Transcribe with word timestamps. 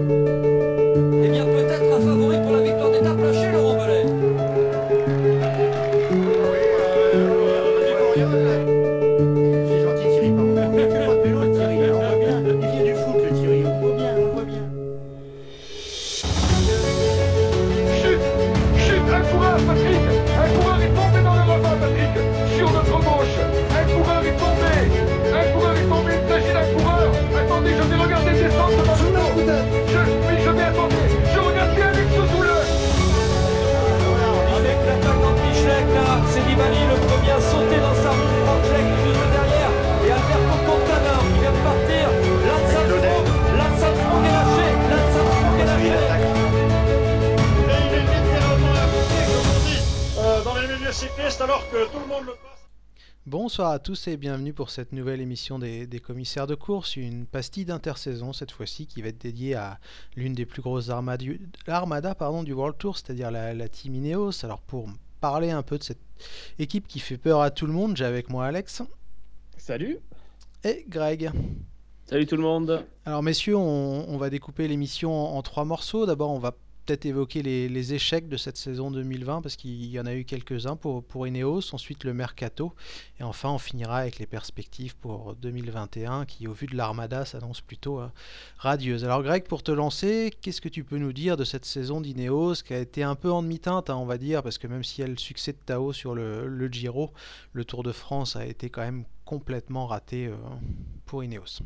Eh 0.00 0.43
que 51.74 51.92
tout 51.92 51.98
le 51.98 52.06
monde 52.06 52.26
le 52.26 52.32
passe. 52.34 52.68
Bonsoir 53.26 53.72
à 53.72 53.80
tous 53.80 54.06
et 54.06 54.16
bienvenue 54.16 54.52
pour 54.52 54.70
cette 54.70 54.92
nouvelle 54.92 55.20
émission 55.20 55.58
des, 55.58 55.88
des 55.88 55.98
commissaires 55.98 56.46
de 56.46 56.54
course, 56.54 56.94
une 56.94 57.26
pastille 57.26 57.64
d'intersaison 57.64 58.32
cette 58.32 58.52
fois-ci 58.52 58.86
qui 58.86 59.02
va 59.02 59.08
être 59.08 59.20
dédiée 59.20 59.56
à 59.56 59.80
l'une 60.14 60.34
des 60.34 60.46
plus 60.46 60.62
grosses 60.62 60.88
armadas 60.88 62.14
pardon, 62.14 62.44
du 62.44 62.52
World 62.52 62.78
Tour, 62.78 62.96
c'est-à-dire 62.96 63.32
la, 63.32 63.54
la 63.54 63.68
Team 63.68 63.96
Ineos. 63.96 64.44
Alors 64.44 64.60
pour 64.60 64.88
parler 65.20 65.50
un 65.50 65.64
peu 65.64 65.76
de 65.76 65.82
cette 65.82 65.98
équipe 66.60 66.86
qui 66.86 67.00
fait 67.00 67.18
peur 67.18 67.40
à 67.40 67.50
tout 67.50 67.66
le 67.66 67.72
monde, 67.72 67.96
j'ai 67.96 68.04
avec 68.04 68.30
moi 68.30 68.46
Alex 68.46 68.82
Salut 69.56 69.98
et 70.62 70.84
Greg. 70.88 71.32
Salut 72.04 72.26
tout 72.26 72.36
le 72.36 72.42
monde 72.42 72.86
Alors 73.04 73.24
messieurs, 73.24 73.56
on, 73.56 74.06
on 74.08 74.16
va 74.16 74.30
découper 74.30 74.68
l'émission 74.68 75.12
en, 75.12 75.36
en 75.36 75.42
trois 75.42 75.64
morceaux. 75.64 76.06
D'abord, 76.06 76.30
on 76.30 76.38
va 76.38 76.54
peut-être 76.84 77.06
évoquer 77.06 77.42
les, 77.42 77.94
échecs 77.94 78.28
de 78.28 78.36
cette 78.36 78.56
saison 78.56 78.90
2020 78.90 79.42
parce 79.42 79.56
qu'il 79.56 79.84
y 79.86 80.00
en 80.00 80.06
a 80.06 80.14
eu 80.14 80.24
quelques-uns 80.24 80.76
pour, 80.76 81.04
pour 81.04 81.26
Ineos, 81.26 81.74
ensuite 81.74 82.04
le 82.04 82.14
Mercato 82.14 82.74
et 83.20 83.22
enfin 83.22 83.50
on 83.50 83.58
finira 83.58 83.98
avec 83.98 84.18
les 84.18 84.26
perspectives 84.26 84.96
pour 84.96 85.34
2021 85.36 86.24
qui 86.24 86.46
au 86.46 86.52
vu 86.52 86.66
de 86.66 86.76
l'Armada 86.76 87.24
s'annonce 87.24 87.60
plutôt 87.60 88.00
euh, 88.00 88.08
radieuse. 88.58 89.04
Alors 89.04 89.22
Greg, 89.22 89.44
pour 89.44 89.62
te 89.62 89.70
lancer, 89.70 90.32
qu'est-ce 90.40 90.60
que 90.60 90.68
tu 90.68 90.84
peux 90.84 90.98
nous 90.98 91.12
dire 91.12 91.36
de 91.36 91.44
cette 91.44 91.64
saison 91.64 92.00
d'Ineos 92.00 92.62
qui 92.64 92.74
a 92.74 92.78
été 92.78 93.02
un 93.02 93.14
peu 93.14 93.30
en 93.30 93.42
demi-teinte 93.42 93.90
hein, 93.90 93.96
on 93.96 94.06
va 94.06 94.18
dire 94.18 94.42
parce 94.42 94.58
que 94.58 94.66
même 94.66 94.84
si 94.84 95.00
y 95.00 95.04
a 95.04 95.08
le 95.08 95.16
succès 95.16 95.52
de 95.52 95.58
Tao 95.64 95.92
sur 95.92 96.14
le, 96.14 96.46
le, 96.46 96.68
Giro, 96.68 97.12
le 97.52 97.64
Tour 97.64 97.82
de 97.82 97.92
France 97.92 98.36
a 98.36 98.46
été 98.46 98.70
quand 98.70 98.82
même 98.82 99.04
complètement 99.24 99.86
raté 99.86 100.26
euh, 100.26 100.36
pour 101.06 101.22
Ineos? 101.22 101.60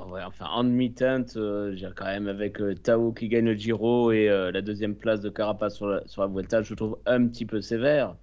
Ah 0.00 0.04
enfin, 0.28 0.46
en 0.46 0.62
demi-teinte, 0.64 1.36
euh, 1.36 1.76
quand 1.96 2.04
même 2.04 2.28
avec 2.28 2.60
euh, 2.60 2.74
Tao 2.76 3.12
qui 3.12 3.26
gagne 3.28 3.46
le 3.46 3.54
Giro 3.54 4.12
et 4.12 4.28
euh, 4.28 4.52
la 4.52 4.62
deuxième 4.62 4.94
place 4.96 5.20
de 5.20 5.28
Carapaz 5.28 5.70
sur 5.74 5.88
la, 5.88 6.06
sur 6.06 6.22
je 6.62 6.74
trouve 6.74 7.00
un 7.04 7.26
petit 7.26 7.44
peu 7.46 7.60
sévère. 7.60 8.16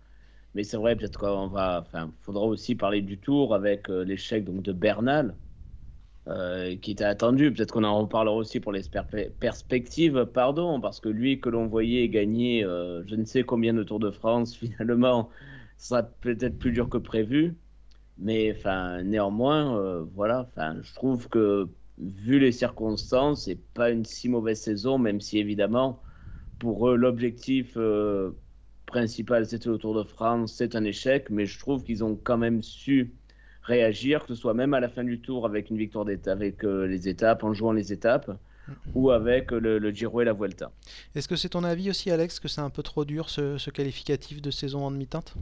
Mais 0.56 0.64
c'est 0.64 0.78
vrai, 0.78 0.96
peut-être 0.96 1.20
qu'on 1.20 1.48
va. 1.48 1.82
Enfin, 1.86 2.14
faudra 2.22 2.44
aussi 2.46 2.76
parler 2.76 3.02
du 3.02 3.20
Tour 3.20 3.56
avec 3.56 3.90
euh, 3.90 4.04
l'échec 4.06 4.46
de 4.46 4.74
Bernal, 4.74 5.36
qui 6.82 6.92
était 6.92 7.04
attendu. 7.04 7.52
Peut-être 7.54 7.72
qu'on 7.74 7.84
en 7.84 8.00
reparlera 8.02 8.36
aussi 8.36 8.60
pour 8.60 8.72
les 8.72 8.82
perspectives, 9.40 10.26
pardon, 10.34 10.80
parce 10.82 11.00
que 11.00 11.10
lui 11.10 11.40
que 11.42 11.50
l'on 11.50 11.68
voyait 11.68 12.10
gagner 12.10 12.62
je 12.64 13.16
ne 13.16 13.26
sais 13.26 13.44
combien 13.44 13.74
de 13.74 13.84
Tours 13.84 14.00
de 14.00 14.12
France, 14.12 14.56
finalement, 14.58 15.30
sera 15.78 16.04
peut-être 16.04 16.58
plus 16.60 16.72
dur 16.72 16.90
que 16.90 16.98
prévu. 16.98 17.56
Mais 18.18 18.54
enfin, 18.58 19.04
néanmoins, 19.04 19.78
euh, 19.78 20.04
voilà, 20.14 20.48
enfin, 20.50 20.78
je 20.82 20.94
trouve 20.94 21.28
que 21.30 21.68
vu 21.98 22.40
les 22.40 22.52
circonstances, 22.52 23.46
c'est 23.46 23.60
pas 23.74 23.90
une 23.92 24.06
si 24.06 24.30
mauvaise 24.30 24.60
saison, 24.60 24.98
même 24.98 25.22
si 25.22 25.38
évidemment, 25.38 26.02
pour 26.60 26.90
eux, 26.90 26.96
l'objectif 26.96 27.74
euh, 27.78 28.32
principal 28.86 29.46
c'était 29.46 29.70
le 29.70 29.78
Tour 29.78 29.96
de 29.96 30.04
France, 30.04 30.54
c'est 30.56 30.76
un 30.76 30.84
échec, 30.84 31.30
mais 31.30 31.46
je 31.46 31.60
trouve 31.60 31.84
qu'ils 31.84 32.04
ont 32.04 32.16
quand 32.16 32.38
même 32.38 32.64
su 32.64 33.14
réagir, 33.64 34.22
que 34.22 34.28
ce 34.28 34.36
soit 34.36 34.54
même 34.54 34.74
à 34.74 34.80
la 34.80 34.90
fin 34.90 35.04
du 35.04 35.20
tour 35.22 35.46
avec 35.46 35.70
une 35.70 35.78
victoire 35.78 36.06
avec 36.28 36.64
euh, 36.64 36.86
les 36.86 37.10
étapes, 37.10 37.44
en 37.44 37.54
jouant 37.54 37.72
les 37.74 37.92
étapes, 37.92 38.32
ou 38.94 39.12
avec 39.12 39.52
le, 39.52 39.80
le 39.80 39.92
Giro 39.92 40.22
et 40.22 40.26
la 40.26 40.34
Vuelta. 40.34 40.72
Est-ce 41.16 41.28
que 41.28 41.36
c'est 41.36 41.50
ton 41.50 41.64
avis 41.64 41.90
aussi, 41.90 42.12
Alex, 42.12 42.40
que 42.40 42.48
c'est 42.48 42.62
un 42.62 42.70
peu 42.70 42.84
trop 42.84 43.06
dur 43.06 43.30
ce, 43.30 43.58
ce 43.58 43.70
qualificatif 43.72 44.42
de 44.42 44.52
saison 44.52 44.86
en 44.86 44.92
demi-teinte? 44.92 45.36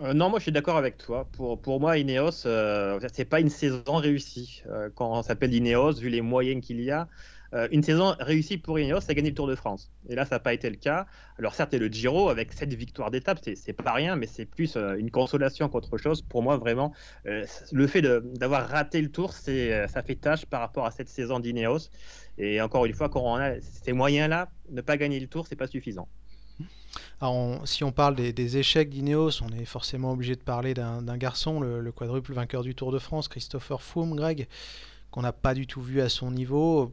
Euh, 0.00 0.14
non, 0.14 0.30
moi 0.30 0.38
je 0.38 0.44
suis 0.44 0.52
d'accord 0.52 0.76
avec 0.76 0.96
toi. 0.96 1.28
Pour, 1.32 1.60
pour 1.60 1.80
moi, 1.80 1.98
Ineos, 1.98 2.46
euh, 2.46 2.98
c'est 3.12 3.24
pas 3.24 3.40
une 3.40 3.50
saison 3.50 3.96
réussie. 3.96 4.62
Euh, 4.68 4.88
quand 4.94 5.10
on 5.10 5.22
s'appelle 5.22 5.52
Ineos, 5.52 5.94
vu 5.94 6.08
les 6.08 6.22
moyens 6.22 6.64
qu'il 6.64 6.80
y 6.80 6.90
a, 6.90 7.08
euh, 7.52 7.68
une 7.70 7.82
saison 7.82 8.14
réussie 8.18 8.56
pour 8.56 8.78
Ineos, 8.78 9.00
c'est 9.00 9.14
gagner 9.14 9.30
le 9.30 9.34
Tour 9.34 9.46
de 9.46 9.54
France. 9.54 9.90
Et 10.08 10.14
là, 10.14 10.24
ça 10.24 10.36
n'a 10.36 10.40
pas 10.40 10.54
été 10.54 10.70
le 10.70 10.76
cas. 10.76 11.06
Alors 11.38 11.54
certes, 11.54 11.74
le 11.74 11.88
Giro, 11.88 12.30
avec 12.30 12.52
cette 12.52 12.72
victoire 12.72 13.10
d'étape, 13.10 13.40
c'est 13.42 13.72
pas 13.72 13.92
rien, 13.92 14.16
mais 14.16 14.26
c'est 14.26 14.46
plus 14.46 14.76
une 14.76 15.10
consolation 15.10 15.68
qu'autre 15.68 15.98
chose. 15.98 16.22
Pour 16.22 16.42
moi, 16.42 16.56
vraiment, 16.56 16.92
le 17.24 17.86
fait 17.88 18.02
d'avoir 18.02 18.68
raté 18.68 19.02
le 19.02 19.10
Tour, 19.10 19.32
ça 19.32 20.02
fait 20.02 20.14
tâche 20.20 20.46
par 20.46 20.60
rapport 20.60 20.86
à 20.86 20.92
cette 20.92 21.08
saison 21.08 21.40
d'Ineos. 21.40 21.90
Et 22.38 22.60
encore 22.60 22.86
une 22.86 22.94
fois, 22.94 23.08
quand 23.08 23.22
on 23.22 23.34
a 23.34 23.60
ces 23.60 23.92
moyens-là, 23.92 24.50
ne 24.70 24.80
pas 24.80 24.96
gagner 24.96 25.18
le 25.18 25.26
Tour, 25.26 25.46
c'est 25.48 25.56
pas 25.56 25.66
suffisant. 25.66 26.08
Alors 27.20 27.66
si 27.66 27.84
on 27.84 27.92
parle 27.92 28.16
des, 28.16 28.56
échecs 28.56 28.90
d'Ineos, 28.90 29.42
on 29.42 29.50
est 29.50 29.64
forcément 29.64 30.12
obligé 30.12 30.34
de 30.34 30.40
parler 30.40 30.74
d'un 30.74 31.16
garçon, 31.16 31.60
le, 31.60 31.80
le, 31.80 31.92
quadruple 31.92 32.32
vainqueur 32.32 32.62
du 32.62 32.74
Tour 32.74 32.92
de 32.92 32.98
France, 32.98 33.28
Christopher 33.28 33.82
Froome, 33.82 34.16
Greg, 34.16 34.48
qu'on 35.10 35.22
n'a 35.22 35.32
pas 35.32 35.54
du 35.54 35.66
tout 35.66 35.82
vu 35.82 36.00
à 36.00 36.08
son 36.08 36.30
niveau. 36.30 36.92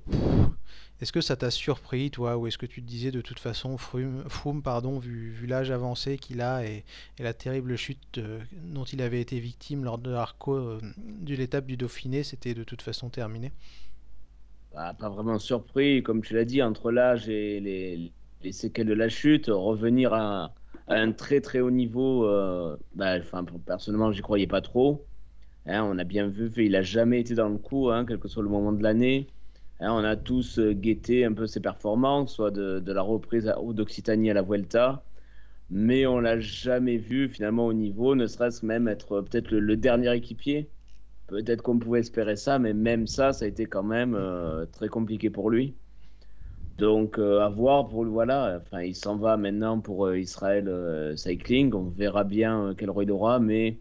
Est-ce 0.99 1.11
que 1.11 1.21
ça 1.21 1.35
t'a 1.35 1.51
surpris, 1.51 2.09
toi, 2.09 2.37
ou 2.37 2.47
est-ce 2.47 2.57
que 2.57 2.65
tu 2.65 2.81
te 2.81 2.87
disais 2.87 3.11
de 3.11 3.21
toute 3.21 3.39
façon, 3.39 3.77
Froome, 3.77 4.63
pardon, 4.63 4.97
vu, 4.97 5.45
l'âge 5.45 5.69
avancé 5.69 6.17
qu'il 6.17 6.41
a 6.41 6.65
et, 6.65 6.83
la 7.19 7.33
terrible 7.33 7.75
chute 7.75 8.17
euh, 8.17 8.39
dont 8.51 8.83
il 8.83 9.03
avait 9.03 9.21
été 9.21 9.39
victime 9.39 9.83
lors 9.83 9.99
de 9.99 10.15
euh, 10.47 10.79
de 11.21 11.35
l'étape 11.35 11.67
du 11.67 11.77
Dauphiné, 11.77 12.23
c'était 12.23 12.55
de 12.55 12.63
toute 12.63 12.81
façon 12.81 13.09
terminé? 13.09 13.51
Bah, 14.73 14.95
Pas 14.97 15.09
vraiment 15.09 15.37
surpris, 15.37 16.01
comme 16.01 16.23
tu 16.23 16.33
l'as 16.33 16.45
dit, 16.45 16.63
entre 16.63 16.91
l'âge 16.91 17.29
et 17.29 17.59
les, 17.59 18.11
les 18.43 18.51
séquelles 18.51 18.87
de 18.87 18.93
la 18.93 19.09
chute, 19.09 19.47
revenir 19.47 20.13
à, 20.13 20.53
un 20.87 21.11
très 21.11 21.41
très 21.41 21.59
haut 21.59 21.71
niveau, 21.71 22.25
euh, 22.25 22.77
bah, 22.95 23.15
personnellement, 23.65 24.11
j'y 24.11 24.21
croyais 24.21 24.47
pas 24.47 24.61
trop. 24.61 25.05
Hein, 25.65 25.83
on 25.83 25.97
a 25.97 26.03
bien 26.05 26.27
vu, 26.27 26.51
il 26.57 26.71
n'a 26.71 26.81
jamais 26.81 27.19
été 27.19 27.35
dans 27.35 27.49
le 27.49 27.57
coup, 27.57 27.89
hein, 27.89 28.05
quel 28.05 28.19
que 28.19 28.27
soit 28.27 28.43
le 28.43 28.49
moment 28.49 28.71
de 28.71 28.81
l'année. 28.83 29.27
Hein, 29.79 29.91
on 29.91 30.03
a 30.03 30.15
tous 30.15 30.59
euh, 30.59 30.73
guetté 30.73 31.25
un 31.25 31.33
peu 31.33 31.45
ses 31.45 31.59
performances, 31.59 32.33
soit 32.33 32.51
de, 32.51 32.81
la 32.91 33.01
reprise 33.01 33.53
d'Occitanie 33.73 34.31
à 34.31 34.33
la 34.33 34.41
Vuelta, 34.41 35.03
mais 35.69 36.05
on 36.07 36.19
l'a 36.19 36.39
jamais 36.39 36.97
vu 36.97 37.29
finalement 37.29 37.67
au 37.67 37.73
niveau, 37.73 38.15
ne 38.15 38.27
serait-ce 38.27 38.65
même 38.65 38.87
être 38.87 39.21
peut-être 39.21 39.51
le, 39.51 39.59
le, 39.59 39.77
dernier 39.77 40.15
équipier. 40.15 40.69
Peut-être 41.27 41.61
qu'on 41.61 41.77
pouvait 41.79 41.99
espérer 41.99 42.37
ça, 42.37 42.57
mais 42.59 42.73
même 42.73 43.05
ça, 43.07 43.33
ça 43.33 43.45
a 43.45 43.47
été 43.49 43.65
quand 43.65 43.83
même 43.83 44.15
euh, 44.15 44.65
très 44.67 44.87
compliqué 44.87 45.29
pour 45.29 45.49
lui. 45.49 45.75
Donc 46.77 47.17
euh, 47.17 47.41
à 47.41 47.49
voir 47.49 47.87
pour 47.87 48.05
voilà, 48.05 48.59
enfin 48.61 48.81
il 48.83 48.95
s'en 48.95 49.17
va 49.17 49.35
maintenant 49.35 49.79
pour 49.79 50.05
euh, 50.05 50.19
Israël 50.19 50.67
euh, 50.67 51.15
Cycling, 51.15 51.73
on 51.73 51.89
verra 51.89 52.23
bien 52.23 52.75
quel 52.77 52.91
rôle 52.91 53.05
il 53.05 53.11
aura, 53.11 53.39
mais 53.39 53.79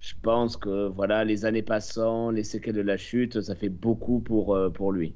je 0.00 0.12
pense 0.22 0.58
que 0.58 0.88
voilà 0.88 1.24
les 1.24 1.46
années 1.46 1.62
passant, 1.62 2.30
les 2.30 2.44
séquelles 2.44 2.74
de 2.74 2.82
la 2.82 2.98
chute, 2.98 3.40
ça 3.40 3.54
fait 3.54 3.70
beaucoup 3.70 4.20
pour 4.20 4.58
pour 4.74 4.92
lui. 4.92 5.14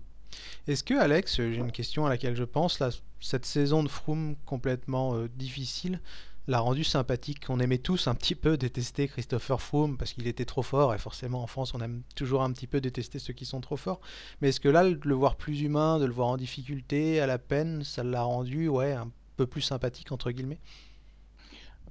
Est-ce 0.67 0.83
que 0.83 0.95
Alex, 0.95 1.37
j'ai 1.37 1.57
une 1.57 1.73
question 1.73 2.07
à 2.07 2.09
laquelle 2.09 2.35
je 2.35 2.45
pense 2.45 2.81
là, 2.81 2.89
cette 3.21 3.45
saison 3.45 3.83
de 3.83 3.89
Froome 3.89 4.35
complètement 4.47 5.15
difficile 5.37 6.01
l'a 6.49 6.59
rendu 6.59 6.85
sympathique. 6.85 7.45
On 7.49 7.61
aimait 7.61 7.79
tous 7.79 8.09
un 8.09 8.15
petit 8.15 8.35
peu 8.35 8.57
détester 8.57 9.09
Christopher 9.09 9.61
Froome 9.61 9.97
parce 9.97 10.13
qu'il 10.13 10.27
était 10.27 10.45
trop 10.45 10.63
fort 10.63 10.95
et 10.95 10.99
forcément 10.99 11.43
en 11.43 11.47
France 11.47 11.75
on 11.75 11.81
aime 11.81 12.03
toujours 12.15 12.43
un 12.43 12.53
petit 12.53 12.67
peu 12.67 12.81
détester 12.81 13.19
ceux 13.19 13.33
qui 13.33 13.45
sont 13.45 13.61
trop 13.61 13.77
forts. 13.77 14.01
Mais 14.41 14.49
est-ce 14.49 14.61
que 14.61 14.69
là 14.69 14.85
de 14.85 14.99
le 15.03 15.15
voir 15.15 15.37
plus 15.37 15.63
humain, 15.63 15.99
de 15.99 16.07
le 16.07 16.13
voir 16.13 16.29
en 16.29 16.37
difficulté, 16.37 17.21
à 17.21 17.27
la 17.27 17.39
peine, 17.39 17.85
ça 17.85 18.03
l'a 18.03 18.23
rendu 18.23 18.69
ouais 18.69 18.93
un 18.93 19.11
peu 19.37 19.47
plus 19.47 19.63
sympathique 19.63 20.13
entre 20.13 20.31
guillemets? 20.31 20.59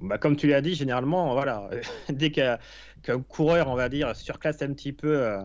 Bah, 0.02 0.18
comme 0.18 0.36
tu 0.36 0.48
l'as 0.48 0.62
dit, 0.62 0.74
généralement, 0.74 1.34
voilà, 1.34 1.70
dès 2.10 2.32
qu'un 2.32 2.58
qu 3.04 3.18
coureur, 3.20 3.68
on 3.68 3.76
va 3.76 3.88
dire, 3.88 4.16
surclasse 4.16 4.62
un 4.62 4.74
petit 4.74 4.94
peu, 4.94 5.16
euh, 5.16 5.42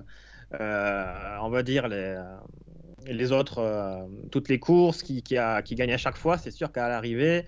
euh, 0.59 1.37
on 1.43 1.51
va 1.51 1.63
dire, 1.63 1.89
les, 1.89 3.33
autres, 3.33 3.59
euh, 3.59 4.07
toutes 4.31 4.49
les 4.49 4.59
courses, 4.59 5.03
qui, 5.03 5.23
qui 5.23 5.35
gagne 5.75 5.93
à 5.93 5.99
chaque 5.99 6.17
fois, 6.17 6.39
c'est 6.39 6.51
sûr 6.51 6.73
qu'à 6.73 6.89
l'arrivée, 6.89 7.47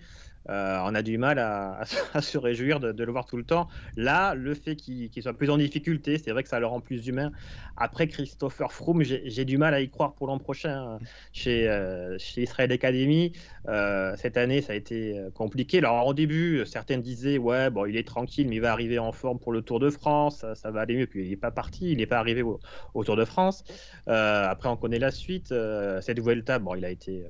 euh, 0.49 0.79
on 0.85 0.94
a 0.94 1.02
du 1.02 1.19
mal 1.19 1.38
à, 1.38 1.81
à, 2.14 2.23
se 2.23 2.38
réjouir 2.38 2.81
de, 2.81 2.93
de, 2.93 3.05
le 3.05 3.12
voir 3.12 3.26
tout 3.26 3.37
le 3.37 3.44
temps. 3.44 3.69
Là, 3.96 4.35
le 4.35 4.55
fait 4.55 4.76
qu'il 4.76 5.11
qu 5.11 5.20
soit 5.20 5.35
plus 5.35 5.50
en 5.50 5.58
difficulté, 5.58 6.19
c'est 6.19 6.31
vrai 6.31 6.43
que 6.43 6.49
ça 6.49 6.58
le 6.58 6.67
rend 6.67 6.81
plus 6.81 7.06
humain. 7.06 7.32
Après, 7.76 8.08
Christopher 8.08 8.73
Froome, 8.73 9.02
j'ai 9.02 9.44
du 9.44 9.58
mal 9.58 9.75
à 9.75 9.81
y 9.81 9.88
croire 9.90 10.14
pour 10.14 10.26
l'an 10.26 10.38
prochain 10.38 10.99
chez, 11.32 11.69
euh, 11.69 12.19
chez 12.19 12.43
Israël 12.43 12.73
Academy. 12.73 13.32
Euh, 13.69 14.14
cette 14.17 14.37
année, 14.37 14.62
ça 14.62 14.73
a 14.73 14.76
été 14.76 15.20
compliqué. 15.35 15.79
Alors, 15.79 16.06
au 16.06 16.14
début, 16.14 16.64
certains 16.67 16.99
disaient 16.99 17.38
Ouais, 17.38 17.70
bon, 17.70 17.87
il 17.87 17.96
est 17.96 18.06
tranquille, 18.06 18.49
mais 18.49 18.56
il 18.56 18.62
va 18.62 18.73
arriver 18.73 18.99
en 18.99 19.12
forme 19.12 19.38
pour 19.38 19.52
le 19.52 19.62
Tour 19.62 19.81
de 19.81 19.91
France, 19.91 20.38
ça, 20.38 20.55
ça 20.55 20.70
va 20.70 20.81
aller 20.81 20.96
mieux. 20.96 21.06
Puis, 21.06 21.25
il 21.25 21.31
n'est 21.31 21.37
pas 21.37 21.50
parti, 21.50 21.93
il 21.93 21.99
n'est 21.99 22.06
pas 22.06 22.19
arrivé 22.19 22.43
au, 22.43 22.58
au, 22.94 23.05
Tour 23.05 23.17
de 23.17 23.25
France. 23.25 23.64
Euh, 24.08 24.44
après, 24.49 24.69
on 24.69 24.76
connaît 24.76 24.99
la 24.99 25.11
suite. 25.11 25.55
cette 26.00 26.20
Vuelta, 26.20 26.58
bon, 26.58 26.75
il 26.75 26.84
a 26.84 26.91
été 26.91 27.25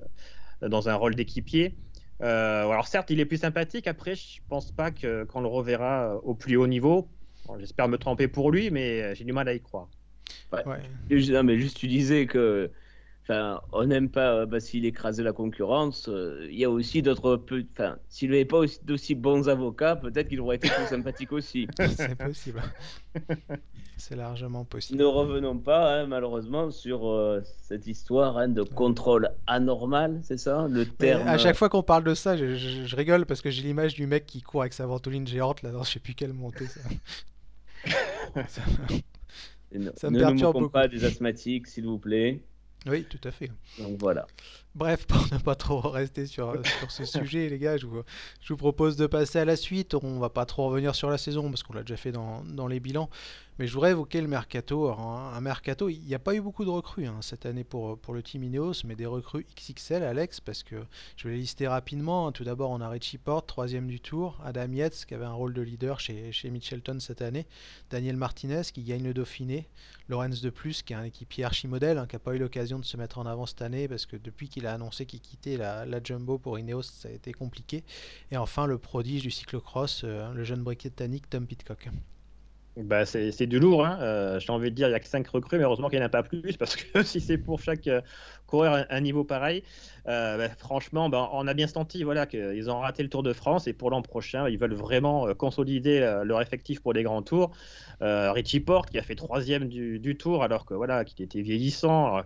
dans 0.63 0.89
un 0.89 0.95
rôle 0.95 1.15
d'équipier. 1.15 1.75
Euh, 2.23 2.69
alors 2.69 2.89
certes, 2.89 3.11
il 3.11 3.21
est 3.21 3.25
plus 3.25 3.39
sympathique. 3.39 3.87
Après, 3.87 4.15
je 4.15 4.41
pense 4.49 4.73
pas 4.73 4.91
que 4.91 5.25
qu'on 5.25 5.41
le 5.41 5.49
reverra 5.49 6.17
au 6.25 6.35
plus 6.35 6.57
haut 6.57 6.67
niveau. 6.67 7.09
Bon, 7.47 7.59
J'espère 7.59 7.89
me 7.89 7.99
tromper 7.99 8.29
pour 8.29 8.51
lui, 8.51 8.71
mais 8.71 9.15
j'ai 9.15 9.25
du 9.25 9.33
mal 9.33 9.49
à 9.49 9.55
y 9.55 9.61
croire. 9.61 9.89
Ouais. 10.53 10.65
Ouais. 10.67 10.81
Non, 11.31 11.43
mais 11.43 11.59
juste 11.59 11.77
tu 11.77 11.87
disais 11.87 12.27
que, 12.27 12.71
enfin, 13.29 13.61
on 13.73 13.85
n'aime 13.85 14.09
pas 14.09 14.47
bah, 14.47 14.61
s'il 14.61 14.87
écrasait 14.87 15.23
la 15.23 15.33
concurrence. 15.33 16.09
Euh, 16.09 16.47
il 16.51 16.59
y 16.59 16.65
a 16.65 16.71
aussi 16.71 17.03
d'autres, 17.03 17.41
enfin, 17.75 17.97
s'il 18.09 18.31
n'avait 18.31 18.45
pas 18.45 18.61
d'aussi 18.85 19.15
bons 19.15 19.49
avocats, 19.49 19.97
peut-être 19.97 20.29
qu'il 20.29 20.41
aurait 20.41 20.57
été 20.57 20.69
plus 20.69 20.87
sympathique 20.87 21.33
aussi. 21.33 21.69
C'est 21.97 22.17
possible. 22.17 22.63
C'est 23.99 24.15
largement 24.15 24.65
possible. 24.65 25.01
Ne 25.01 25.05
revenons 25.05 25.59
pas, 25.59 25.93
hein, 25.93 26.07
malheureusement, 26.07 26.71
sur 26.71 27.09
euh, 27.09 27.43
cette 27.63 27.89
histoire 27.89 28.39
hein, 28.39 28.49
de 28.49 28.63
contrôle 28.63 29.31
anormal, 29.49 30.21
c'est 30.23 30.39
ça 30.39 30.69
le 30.71 30.87
terme 30.87 31.25
Mais 31.25 31.31
À 31.31 31.37
chaque 31.37 31.57
fois 31.57 31.69
qu'on 31.69 31.83
parle 31.83 32.05
de 32.05 32.15
ça, 32.15 32.37
je, 32.37 32.55
je, 32.55 32.87
je 32.87 32.97
rigole 32.97 33.27
parce 33.27 33.43
que 33.43 33.51
j'ai 33.51 33.63
l'image 33.63 33.95
du 33.95 34.07
mec 34.07 34.25
qui 34.25 34.41
court 34.41 34.61
avec 34.61 34.73
sa 34.73 34.87
ventoline 34.87 35.27
géante 35.27 35.63
là, 35.63 35.73
dans 35.73 35.83
je 35.83 35.91
sais 35.91 35.99
plus 35.99 36.15
quelle 36.15 36.33
montée. 36.33 36.67
Ça, 36.67 36.81
ça, 38.47 38.63
me, 39.73 39.91
ça 39.97 40.11
me 40.11 40.17
ne 40.17 40.21
perturbe 40.21 40.55
nous 40.55 40.61
beaucoup. 40.61 40.73
pas 40.73 40.87
des 40.87 41.05
asthmatiques, 41.05 41.67
s'il 41.67 41.87
vous 41.87 41.99
plaît. 41.99 42.41
Oui, 42.87 43.05
tout 43.05 43.21
à 43.25 43.31
fait. 43.31 43.51
Donc 43.79 43.99
voilà. 43.99 44.27
Bref, 44.79 45.07
pour 45.09 45.27
ne 45.33 45.39
pas 45.39 45.57
trop 45.57 45.81
rester 45.81 46.27
sur, 46.27 46.55
sur 46.65 46.91
ce 46.93 47.05
sujet, 47.05 47.49
les 47.49 47.59
gars, 47.59 47.77
je 47.77 47.87
vous, 47.87 48.03
je 48.41 48.53
vous, 48.53 48.57
propose 48.57 48.97
de 48.97 49.09
passer 49.09 49.41
à 49.41 49.45
la 49.45 49.57
suite. 49.57 49.95
On 49.95 50.21
va 50.21 50.31
pas 50.31 50.47
trop 50.47 50.69
revenir 50.69 50.95
sur 50.95 51.11
la 51.11 51.19
saison 51.19 51.51
parce 51.51 51.65
qu'on 51.65 51.73
l'a 51.73 51.83
déjà 51.83 51.97
fait 51.97 52.13
dans, 52.13 52.45
dans, 52.45 52.69
les 52.69 52.79
bilans. 52.79 53.11
Mais 53.59 53.67
je 53.67 53.75
voudrais 53.75 53.91
évoquer 53.91 54.21
le 54.21 54.29
mercato. 54.29 54.87
Alors, 54.87 55.01
un, 55.01 55.41
mercato, 55.41 55.89
il 55.89 56.01
n'y 56.03 56.15
a 56.15 56.21
pas 56.21 56.37
eu 56.37 56.41
beaucoup 56.41 56.65
de 56.65 56.71
recrues 56.71 57.07
hein, 57.07 57.19
cette 57.23 57.45
année 57.45 57.65
pour, 57.65 57.99
pour 57.99 58.15
le 58.15 58.23
team 58.23 58.45
Ineos, 58.45 58.85
mais 58.85 58.95
des 58.95 59.07
recrues 59.07 59.45
XXL, 59.57 60.05
Alex, 60.05 60.39
parce 60.39 60.63
que 60.63 60.77
je 61.17 61.27
vais 61.27 61.35
les 61.35 61.41
lister 61.41 61.67
rapidement. 61.67 62.31
Tout 62.31 62.45
d'abord, 62.45 62.71
on 62.71 62.81
a 62.81 62.89
Richie 62.89 63.19
Porte, 63.19 63.49
troisième 63.49 63.89
du 63.89 63.99
tour. 63.99 64.39
Adam 64.45 64.71
Yates, 64.71 65.07
qui 65.07 65.15
avait 65.15 65.25
un 65.25 65.33
rôle 65.33 65.55
de 65.55 65.63
leader 65.63 65.99
chez, 65.99 66.31
chez 66.31 66.51
Mitchelton 66.51 67.01
cette 67.01 67.21
année. 67.21 67.49
Daniel 67.91 68.17
Martinez, 68.17 68.63
qui 68.73 68.85
gagne 68.85 69.03
le 69.03 69.13
Dauphiné. 69.13 69.67
Lorenz 70.09 70.41
de 70.41 70.51
Plus, 70.51 70.83
qui 70.83 70.93
est 70.93 70.97
un 70.97 71.05
équipier 71.05 71.45
archimodèle, 71.45 71.99
hein, 71.99 72.07
qui 72.07 72.15
n'a 72.15 72.21
pas 72.21 72.35
eu 72.35 72.39
l'occasion 72.39 72.79
de 72.79 72.85
se 72.85 72.97
mettre 72.97 73.19
en 73.19 73.27
avant 73.27 73.45
cette 73.45 73.63
année, 73.63 73.89
parce 73.89 74.07
que 74.07 74.17
depuis 74.17 74.49
qu'il 74.49 74.67
a 74.67 74.68
annoncé 74.75 75.07
qu'il 75.07 75.21
quittait 75.21 75.57
la, 75.57 75.85
la, 75.87 76.01
Jumbo 76.03 76.39
pour 76.39 76.59
Ineos, 76.59 76.83
ça 76.83 77.09
a 77.09 77.13
été 77.13 77.33
compliqué. 77.33 77.85
Et 78.31 78.37
enfin, 78.37 78.67
le 78.67 78.79
prodige 78.79 79.23
du 79.23 79.31
cyclocross, 79.31 80.03
euh, 80.05 80.33
le 80.33 80.45
jeune 80.45 80.63
britannique 80.63 81.29
Tom 81.31 81.47
Pitcock. 81.47 81.89
Bah, 82.77 83.05
c'est 83.05 83.47
du 83.47 83.59
lourd. 83.59 83.85
Hein. 83.85 83.99
Euh, 84.01 84.39
J'ai 84.39 84.53
envie 84.53 84.71
de 84.71 84.77
dire, 84.77 84.87
il 84.87 84.91
n'y 84.91 84.97
a 84.97 85.01
que 85.01 85.09
5 85.09 85.27
recrues, 85.27 85.59
mais 85.59 85.65
heureusement 85.65 85.89
qu'il 85.89 85.99
n'y 85.99 86.05
en 86.05 86.07
a 86.07 86.11
pas 86.11 86.23
plus, 86.23 86.57
parce 86.57 86.77
que 86.77 87.03
si 87.03 87.21
c'est 87.21 87.37
pour 87.37 87.61
chaque 87.61 87.89
euh, 87.89 88.01
coureur 88.47 88.87
un, 88.89 89.01
niveau 89.01 89.25
pareil, 89.25 89.65
bah, 90.07 90.49
franchement, 90.59 91.09
bah, 91.09 91.29
on 91.33 91.49
a 91.49 91.55
bien 91.55 91.67
senti 91.67 92.05
voilà, 92.05 92.27
qu'ils 92.27 92.71
ont 92.71 92.79
raté 92.79 93.03
le 93.03 93.09
Tour 93.09 93.25
de 93.25 93.33
France, 93.33 93.67
et 93.67 93.73
pour 93.73 93.91
l'an 93.91 94.01
prochain, 94.01 94.49
ils 94.49 94.59
veulent 94.59 94.75
vraiment 94.75 95.35
consolider 95.35 95.99
leur 96.25 96.41
effectif 96.41 96.81
pour 96.81 96.93
les 96.93 97.03
grands 97.03 97.23
tours. 97.23 97.51
Richie 98.01 98.61
Porte, 98.61 98.91
qui 98.91 98.99
a 98.99 99.03
fait 99.03 99.17
troisième 99.17 99.69
du, 99.69 99.99
du 99.99 100.17
Tour, 100.17 100.45
alors 100.45 100.65
que 100.65 100.75
voilà, 100.75 101.05
qu'il 101.05 101.25
était 101.25 101.43
vieillissant. 101.43 102.23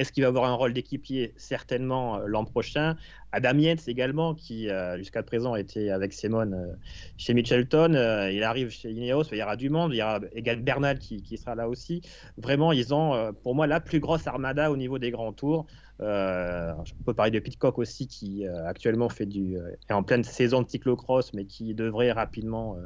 Est-ce 0.00 0.12
qu'il 0.12 0.22
va 0.22 0.28
avoir 0.28 0.46
un 0.46 0.54
rôle 0.54 0.72
d'équipier? 0.72 1.34
Certainement 1.36 2.20
l'an 2.20 2.46
prochain. 2.46 2.96
Adam 3.32 3.58
Yates 3.58 3.86
également, 3.86 4.34
qui 4.34 4.70
euh, 4.70 4.96
jusqu'à 4.96 5.22
présent 5.22 5.56
était 5.56 5.90
avec 5.90 6.14
Simone 6.14 6.54
euh, 6.54 6.74
chez 7.18 7.34
Mitchelton. 7.34 7.94
Euh, 7.94 8.32
il 8.32 8.42
arrive 8.42 8.70
chez 8.70 8.90
Ineos, 8.90 9.24
il 9.30 9.36
y 9.36 9.42
aura 9.42 9.56
du 9.56 9.68
monde. 9.68 9.92
Il 9.92 9.98
y 9.98 10.02
aura 10.02 10.20
Egal 10.34 10.62
Bernal 10.62 10.98
qui, 10.98 11.36
sera 11.36 11.54
là 11.54 11.68
aussi. 11.68 12.00
Vraiment, 12.38 12.72
ils 12.72 12.94
ont 12.94 13.34
pour 13.42 13.54
moi 13.54 13.66
la 13.66 13.78
plus 13.78 14.00
grosse 14.00 14.26
armada 14.26 14.70
au 14.70 14.78
niveau 14.78 14.98
des 14.98 15.10
grands 15.10 15.34
tours. 15.34 15.66
on 15.98 16.84
peut 17.04 17.12
parler 17.14 17.30
de 17.30 17.38
Pitcock 17.38 17.78
aussi, 17.78 18.06
qui 18.06 18.46
actuellement 18.46 19.10
fait 19.10 19.26
du, 19.26 19.58
est 19.88 19.92
en 19.92 20.02
pleine 20.02 20.24
saison 20.24 20.62
de 20.62 20.68
cyclocross, 20.70 21.34
mais 21.34 21.44
qui 21.44 21.74
devrait 21.74 22.12
rapidement 22.12 22.76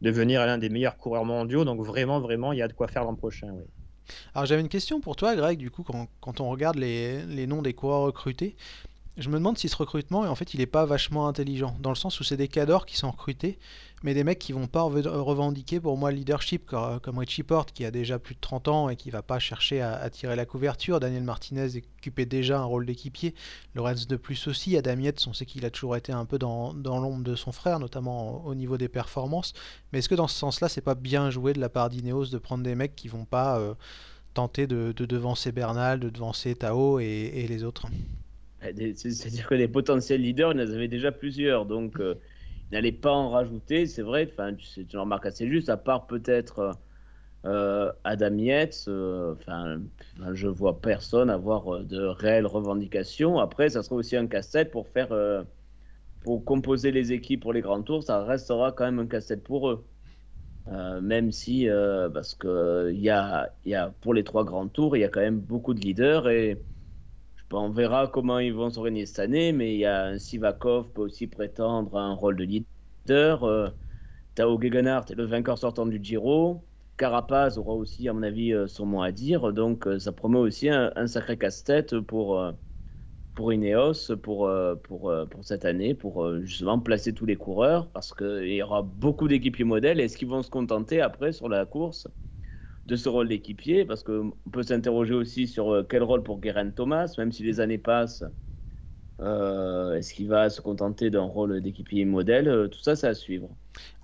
devenir 0.00 0.46
l'un 0.46 0.56
des 0.56 0.70
meilleurs 0.70 0.96
coureurs 0.96 1.26
mondiaux. 1.26 1.66
Donc 1.66 1.82
vraiment, 1.82 2.20
vraiment, 2.20 2.52
il 2.52 2.58
y 2.58 2.62
a 2.62 2.68
de 2.68 2.72
quoi 2.72 2.88
faire 2.88 3.04
l'an 3.04 3.14
prochain. 3.14 3.52
Alors 4.34 4.46
j'avais 4.46 4.60
une 4.60 4.68
question 4.68 5.00
pour 5.00 5.16
toi, 5.16 5.34
Greg, 5.36 5.58
du 5.58 5.70
coup, 5.70 5.82
quand, 5.82 6.40
on 6.40 6.48
regarde 6.50 6.76
les, 6.76 7.24
les, 7.26 7.46
noms 7.46 7.62
des 7.62 7.74
coureurs 7.74 8.02
recrutés, 8.02 8.56
je 9.16 9.28
me 9.28 9.34
demande 9.34 9.56
si 9.58 9.68
ce 9.68 9.76
recrutement, 9.76 10.20
en 10.22 10.34
fait, 10.34 10.54
il 10.54 10.60
n'est 10.60 10.66
pas 10.66 10.86
vachement 10.86 11.28
intelligent, 11.28 11.76
dans 11.80 11.90
le 11.90 11.96
sens 11.96 12.18
où 12.18 12.24
c'est 12.24 12.36
des 12.36 12.48
cadors 12.48 12.84
qui 12.84 12.96
sont 12.96 13.10
recrutés, 13.12 13.58
mais 14.02 14.12
des 14.12 14.24
mecs 14.24 14.40
qui 14.40 14.52
vont 14.52 14.66
pas 14.66 14.82
revendiquer 14.82 15.78
pour 15.78 15.96
moi 15.96 16.10
le 16.10 16.18
leadership, 16.18 16.70
comme 17.02 17.18
Richie 17.18 17.44
Porte, 17.44 17.70
qui 17.72 17.84
a 17.84 17.92
déjà 17.92 18.18
plus 18.18 18.34
de 18.34 18.40
30 18.40 18.68
ans 18.68 18.88
et 18.88 18.96
qui 18.96 19.10
va 19.10 19.22
pas 19.22 19.38
chercher 19.38 19.80
à, 19.80 20.10
tirer 20.10 20.34
la 20.34 20.44
couverture. 20.44 20.98
Daniel 20.98 21.22
Martinez 21.22 21.80
occupait 21.98 22.26
déjà 22.26 22.58
un 22.58 22.64
rôle 22.64 22.86
d'équipier. 22.86 23.34
Lorenz 23.74 24.06
de 24.06 24.16
plus 24.16 24.46
aussi. 24.48 24.76
Adam 24.76 24.98
Yates, 24.98 25.24
on 25.28 25.32
sait 25.32 25.46
qu'il 25.46 25.64
a 25.64 25.70
toujours 25.70 25.96
été 25.96 26.12
un 26.12 26.24
peu 26.24 26.38
dans, 26.38 26.74
l'ombre 26.74 27.22
de 27.22 27.36
son 27.36 27.52
frère, 27.52 27.78
notamment 27.78 28.44
au 28.44 28.54
niveau 28.54 28.76
des 28.76 28.88
performances. 28.88 29.54
Mais 29.92 30.00
est-ce 30.00 30.08
que 30.08 30.16
dans 30.16 30.28
ce 30.28 30.38
sens-là, 30.38 30.68
c'est 30.68 30.80
pas 30.80 30.96
bien 30.96 31.30
joué 31.30 31.52
de 31.52 31.60
la 31.60 31.68
part 31.68 31.88
d'Ineos 31.88 32.26
de 32.26 32.38
prendre 32.38 32.64
des 32.64 32.74
mecs 32.74 32.96
qui 32.96 33.08
vont 33.08 33.24
pas 33.24 33.58
euh, 33.58 33.74
tenter 34.34 34.66
de, 34.66 34.92
de, 34.94 35.06
devancer 35.06 35.52
Bernal, 35.52 36.00
de 36.00 36.10
devancer 36.10 36.54
Tao 36.56 36.98
et 36.98 37.46
les 37.48 37.64
autres? 37.64 37.86
C'est-à-dire 38.96 39.46
que 39.48 39.54
les 39.54 39.68
potentiels 39.68 40.22
leaders, 40.22 40.52
il 40.52 40.56
en 40.60 40.72
avait 40.72 40.88
déjà 40.88 41.12
plusieurs. 41.12 41.66
Donc, 41.66 42.00
euh, 42.00 42.14
il 42.70 42.74
n'allait 42.74 42.92
pas 42.92 43.12
en 43.12 43.30
rajouter, 43.30 43.86
c'est 43.86 44.02
vrai. 44.02 44.28
Enfin, 44.32 44.54
tu, 44.54 44.86
tu 44.86 44.96
remarques 44.98 45.26
assez 45.26 45.48
juste, 45.48 45.68
à 45.68 45.76
part 45.76 46.06
peut-être 46.06 46.78
euh, 47.46 47.92
Adam 48.04 48.36
Yates. 48.38 48.88
Enfin, 48.88 49.80
euh, 50.20 50.34
je 50.34 50.48
vois 50.48 50.80
personne 50.80 51.30
avoir 51.30 51.84
de 51.84 52.00
réelles 52.00 52.46
revendications. 52.46 53.38
Après, 53.38 53.68
ça 53.70 53.82
sera 53.82 53.96
aussi 53.96 54.16
un 54.16 54.26
casse-tête 54.26 54.70
pour 54.70 54.88
faire. 54.88 55.12
Euh, 55.12 55.44
pour 56.20 56.44
composer 56.44 56.90
les 56.90 57.12
équipes 57.12 57.42
pour 57.42 57.52
les 57.52 57.60
grands 57.60 57.82
tours, 57.82 58.02
ça 58.02 58.24
restera 58.24 58.72
quand 58.72 58.84
même 58.84 58.98
un 58.98 59.06
casse-tête 59.06 59.42
pour 59.44 59.68
eux. 59.70 59.88
Euh, 60.68 61.00
même 61.02 61.30
si, 61.32 61.68
euh, 61.68 62.08
parce 62.10 62.34
que 62.34 62.90
y 62.92 63.10
a, 63.10 63.54
y 63.64 63.74
a, 63.74 63.90
pour 63.90 64.14
les 64.14 64.24
trois 64.24 64.44
grands 64.44 64.68
tours, 64.68 64.96
il 64.96 65.00
y 65.00 65.04
a 65.04 65.08
quand 65.10 65.20
même 65.20 65.40
beaucoup 65.40 65.74
de 65.74 65.80
leaders 65.80 66.28
et 66.30 66.64
on 67.60 67.70
verra 67.70 68.08
comment 68.08 68.38
ils 68.38 68.52
vont 68.54 68.70
s'organiser 68.70 69.06
cette 69.06 69.18
année, 69.20 69.52
mais 69.52 69.74
il 69.74 69.78
y 69.80 69.86
a 69.86 70.18
Sivakov 70.18 70.92
peut 70.92 71.02
aussi 71.02 71.26
prétendre 71.26 71.96
à 71.96 72.02
un 72.02 72.14
rôle 72.14 72.36
de 72.36 72.44
leader. 72.44 73.44
Euh, 73.44 73.70
Tao 74.34 74.60
Gegenhardt 74.60 75.10
est 75.12 75.14
le 75.16 75.24
vainqueur 75.26 75.58
sortant 75.58 75.86
du 75.86 76.02
Giro. 76.02 76.68
Carapaz 76.96 77.58
aura 77.58 77.74
aussi, 77.74 78.08
à 78.08 78.12
mon 78.12 78.22
avis, 78.22 78.54
son 78.68 78.86
mot 78.86 79.02
à 79.02 79.12
dire. 79.12 79.52
Donc, 79.52 79.88
ça 79.98 80.12
promet 80.12 80.38
aussi 80.38 80.68
un, 80.70 80.92
un 80.96 81.06
sacré 81.08 81.38
casse-tête 81.38 82.00
pour, 82.00 82.40
pour 83.34 83.52
Ineos 83.52 84.16
pour, 84.22 84.50
pour, 84.84 85.12
pour 85.30 85.44
cette 85.44 85.64
année, 85.64 85.94
pour 85.94 86.40
justement 86.42 86.78
placer 86.80 87.14
tous 87.14 87.26
les 87.26 87.36
coureurs, 87.36 87.90
parce 87.92 88.14
qu'il 88.14 88.48
y 88.54 88.62
aura 88.62 88.82
beaucoup 88.82 89.28
d'équipiers 89.28 89.64
modèles. 89.64 90.00
Est-ce 90.00 90.16
qu'ils 90.16 90.28
vont 90.28 90.42
se 90.42 90.50
contenter 90.50 91.00
après 91.00 91.32
sur 91.32 91.48
la 91.48 91.66
course? 91.66 92.08
De 92.86 92.96
ce 92.96 93.08
rôle 93.08 93.28
d'équipier 93.28 93.84
Parce 93.84 94.02
qu'on 94.02 94.32
peut 94.52 94.62
s'interroger 94.62 95.14
aussi 95.14 95.46
sur 95.46 95.86
quel 95.88 96.02
rôle 96.02 96.22
pour 96.22 96.40
Guérin 96.40 96.70
Thomas, 96.70 97.12
même 97.18 97.32
si 97.32 97.42
les 97.42 97.60
années 97.60 97.78
passent. 97.78 98.24
Euh, 99.20 99.94
Est-ce 99.94 100.12
qu'il 100.14 100.28
va 100.28 100.50
se 100.50 100.60
contenter 100.60 101.10
d'un 101.10 101.22
rôle 101.22 101.60
d'équipier 101.60 102.04
modèle 102.04 102.68
Tout 102.70 102.80
ça, 102.80 102.96
c'est 102.96 103.06
à 103.08 103.14
suivre. 103.14 103.48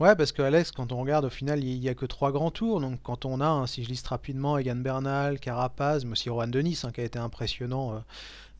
Ouais, 0.01 0.17
parce 0.17 0.33
que 0.33 0.43
Alex, 0.43 0.73
quand 0.73 0.93
on 0.93 1.01
regarde, 1.01 1.25
au 1.25 1.31
final, 1.31 1.63
il 1.65 1.79
n'y 1.81 1.89
a 1.89 1.95
que 1.95 2.07
trois 2.07 2.33
grands 2.33 2.51
tours. 2.51 2.81
Donc, 2.81 3.01
quand 3.03 3.25
on 3.25 3.41
a, 3.41 3.67
si 3.67 3.85
je 3.85 3.89
liste 3.89 4.07
rapidement, 4.09 4.59
Egan 4.59 4.77
Bernal, 4.77 5.39
Carapaz, 5.39 6.05
mais 6.05 6.13
aussi 6.13 6.29
Rohan 6.31 6.49
Denis, 6.49 6.81
hein, 6.85 6.91
qui 6.93 7.01
a 7.01 7.05
été 7.05 7.19
impressionnant 7.19 7.95
euh, 7.95 7.99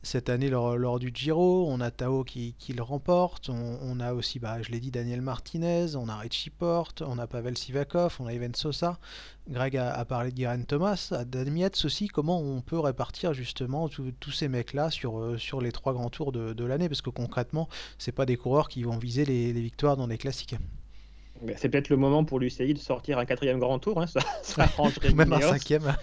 cette 0.03 0.29
année 0.29 0.49
lors, 0.49 0.99
du 0.99 1.11
Giro. 1.13 1.67
On 1.69 1.79
a 1.79 1.91
Tao 1.91 2.23
qui, 2.23 2.55
le 2.75 2.81
remporte. 2.81 3.49
On, 3.49 3.99
a 3.99 4.13
aussi, 4.13 4.39
bah, 4.39 4.61
je 4.61 4.71
l'ai 4.71 4.79
dit, 4.79 4.91
Daniel 4.91 5.21
Martinez. 5.21 5.95
On 5.95 6.09
a 6.09 6.17
Richie 6.17 6.49
Porte. 6.49 7.01
On 7.01 7.17
a 7.19 7.27
Pavel 7.27 7.57
Sivakov. 7.57 8.17
On 8.19 8.27
a 8.27 8.33
Even 8.33 8.55
Sosa. 8.55 8.99
Greg 9.49 9.77
a, 9.77 9.93
a 9.93 10.05
parlé 10.05 10.31
de 10.31 10.35
Guerin 10.35 10.63
Thomas. 10.63 11.13
Damietz 11.25 11.85
aussi, 11.85 12.07
comment 12.07 12.39
on 12.39 12.61
peut 12.61 12.79
répartir 12.79 13.33
justement 13.33 13.89
tous 13.89 14.31
ces 14.31 14.47
mecs-là 14.47 14.89
sur, 14.89 15.19
euh, 15.19 15.37
sur 15.37 15.61
les 15.61 15.71
trois 15.71 15.93
grands 15.93 16.09
tours 16.09 16.31
de, 16.31 16.63
l'année? 16.63 16.89
Parce 16.89 17.01
que 17.01 17.09
concrètement, 17.09 17.69
c'est 17.97 18.11
pas 18.11 18.25
des 18.25 18.37
coureurs 18.37 18.69
qui 18.69 18.83
vont 18.83 18.97
viser 18.97 19.25
les, 19.25 19.51
victoires 19.53 19.97
dans 19.97 20.07
les 20.07 20.17
classiques. 20.17 20.55
C'est 21.57 21.69
peut-être 21.69 21.89
le 21.89 21.97
moment 21.97 22.23
pour 22.23 22.39
l'UCI 22.39 22.73
de 22.73 22.79
sortir 22.79 23.17
un 23.17 23.25
quatrième 23.25 23.59
grand 23.59 23.79
tour. 23.79 24.01
Hein. 24.01 24.07
Ça, 24.11 24.21
ça 24.43 24.63
arrangerait 24.63 25.13
Même 25.13 25.33
un 25.33 25.41
cinquième. 25.41 25.95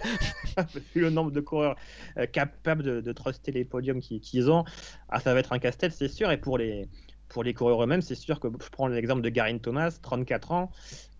Vu 0.95 1.01
le 1.01 1.09
nombre 1.09 1.31
de 1.31 1.39
coureurs 1.39 1.75
euh, 2.17 2.25
capables 2.25 2.83
de, 2.83 3.01
de 3.01 3.11
truster 3.13 3.51
les 3.51 3.65
podiums 3.65 3.99
qu'ils 4.01 4.21
qu 4.21 4.49
ont, 4.49 4.65
ah, 5.09 5.19
ça 5.19 5.33
va 5.33 5.39
être 5.39 5.53
un 5.53 5.59
casse-tête, 5.59 5.93
c'est 5.93 6.07
sûr. 6.07 6.31
Et 6.31 6.37
pour 6.37 6.57
les, 6.57 6.87
pour 7.29 7.43
les 7.43 7.53
coureurs 7.53 7.83
eux-mêmes, 7.83 8.01
c'est 8.01 8.15
sûr 8.15 8.39
que 8.39 8.47
je 8.47 8.69
prends 8.69 8.87
l'exemple 8.87 9.21
de 9.21 9.29
Garin 9.29 9.59
Thomas, 9.59 9.97
34 10.01 10.51
ans. 10.51 10.71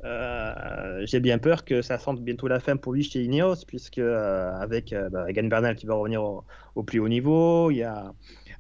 Euh, 0.03 1.01
j'ai 1.05 1.19
bien 1.19 1.37
peur 1.37 1.63
que 1.63 1.81
ça 1.81 1.97
sente 1.97 2.21
bientôt 2.21 2.47
la 2.47 2.59
fin 2.59 2.77
pour 2.77 2.93
lui 2.93 3.03
chez 3.03 3.23
Ineos, 3.23 3.65
puisque 3.67 3.99
euh, 3.99 4.51
avec 4.53 4.91
euh, 4.91 5.09
bah, 5.09 5.29
Egan 5.29 5.47
Bernal 5.47 5.75
qui 5.75 5.85
va 5.85 5.93
revenir 5.93 6.23
au, 6.23 6.43
au, 6.75 6.83
plus 6.83 6.99
haut 6.99 7.07
niveau, 7.07 7.69
il 7.69 7.77
y 7.77 7.83
a 7.83 8.11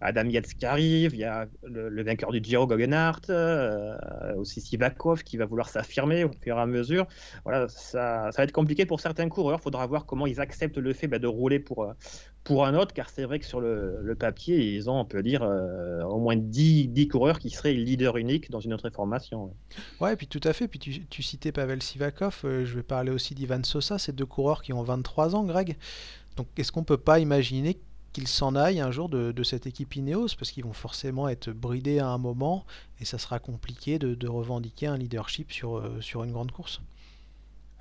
Adam 0.01 0.25
Yates 0.29 0.53
qui 0.53 0.65
arrive, 0.65 1.13
il 1.13 1.19
y 1.19 1.25
a 1.25 1.47
le, 1.63 2.03
vainqueur 2.03 2.31
du 2.31 2.39
Giro 2.41 2.67
Guggenhardt, 2.67 3.29
euh, 3.29 3.95
aussi 4.37 4.61
Sivakov 4.61 5.23
qui 5.23 5.37
va 5.37 5.45
vouloir 5.45 5.69
s'affirmer 5.69 6.23
au 6.23 6.31
fur 6.31 6.57
et 6.57 6.59
à 6.59 6.65
mesure. 6.65 7.05
Voilà, 7.43 7.67
ça, 7.67 8.31
ça, 8.31 8.37
va 8.37 8.43
être 8.43 8.51
compliqué 8.51 8.85
pour 8.85 8.99
certains 8.99 9.29
coureurs. 9.29 9.59
Il 9.59 9.63
faudra 9.63 9.85
voir 9.87 10.05
comment 10.05 10.25
ils 10.25 10.39
acceptent 10.39 10.77
le 10.77 10.93
fait 10.93 11.07
bah, 11.07 11.19
de 11.19 11.27
rouler 11.27 11.59
pour, 11.59 11.93
pour 12.43 12.65
un 12.65 12.73
autre, 12.73 12.93
car 12.93 13.09
c'est 13.09 13.23
vrai 13.25 13.39
que 13.39 13.45
sur 13.45 13.61
le, 13.61 14.15
papier, 14.17 14.73
ils 14.73 14.89
ont, 14.89 14.99
on 14.99 15.05
peut 15.05 15.21
dire, 15.21 15.43
euh, 15.43 16.01
au 16.03 16.19
moins 16.19 16.35
10, 16.35 16.87
10 16.87 17.07
coureurs 17.07 17.39
qui 17.39 17.49
seraient 17.49 17.73
leaders 17.73 18.17
uniques 18.17 18.49
dans 18.49 18.59
une 18.59 18.73
autre 18.73 18.89
formation. 18.89 19.53
Ouais, 20.01 20.15
puis 20.15 20.27
tout 20.27 20.41
à 20.43 20.53
fait. 20.53 20.67
Puis 20.67 20.79
tu, 20.79 21.05
tu 21.05 21.21
citais 21.21 21.51
Pavel 21.51 21.81
Sivakov, 21.81 22.41
euh, 22.45 22.65
je 22.65 22.75
vais 22.75 22.83
parler 22.83 23.11
aussi 23.11 23.35
d'Ivan 23.35 23.63
Sosa, 23.63 23.97
ces 23.97 24.13
deux 24.13 24.25
coureurs 24.25 24.61
qui 24.61 24.73
ont 24.73 24.83
23 24.83 25.35
ans, 25.35 25.43
Greg. 25.43 25.77
Donc 26.37 26.47
est-ce 26.57 26.71
qu'on 26.71 26.83
peut 26.83 26.97
pas 26.97 27.19
imaginer 27.19 27.77
qu'ils 28.13 28.27
s'en 28.27 28.55
aillent 28.55 28.81
un 28.81 28.91
jour 28.91 29.09
de, 29.09 29.43
cette 29.43 29.67
équipe 29.67 29.95
Ineos 29.95 30.29
parce 30.37 30.51
qu'ils 30.51 30.63
vont 30.63 30.73
forcément 30.73 31.27
être 31.29 31.51
bridés 31.51 31.99
à 31.99 32.07
un 32.07 32.17
moment 32.17 32.65
et 32.99 33.05
ça 33.05 33.17
sera 33.17 33.39
compliqué 33.39 33.99
de, 33.99 34.27
revendiquer 34.27 34.87
un 34.87 34.97
leadership 34.97 35.51
sur, 35.51 35.77
euh, 35.77 36.01
sur 36.01 36.23
une 36.23 36.31
grande 36.31 36.51
course. 36.51 36.81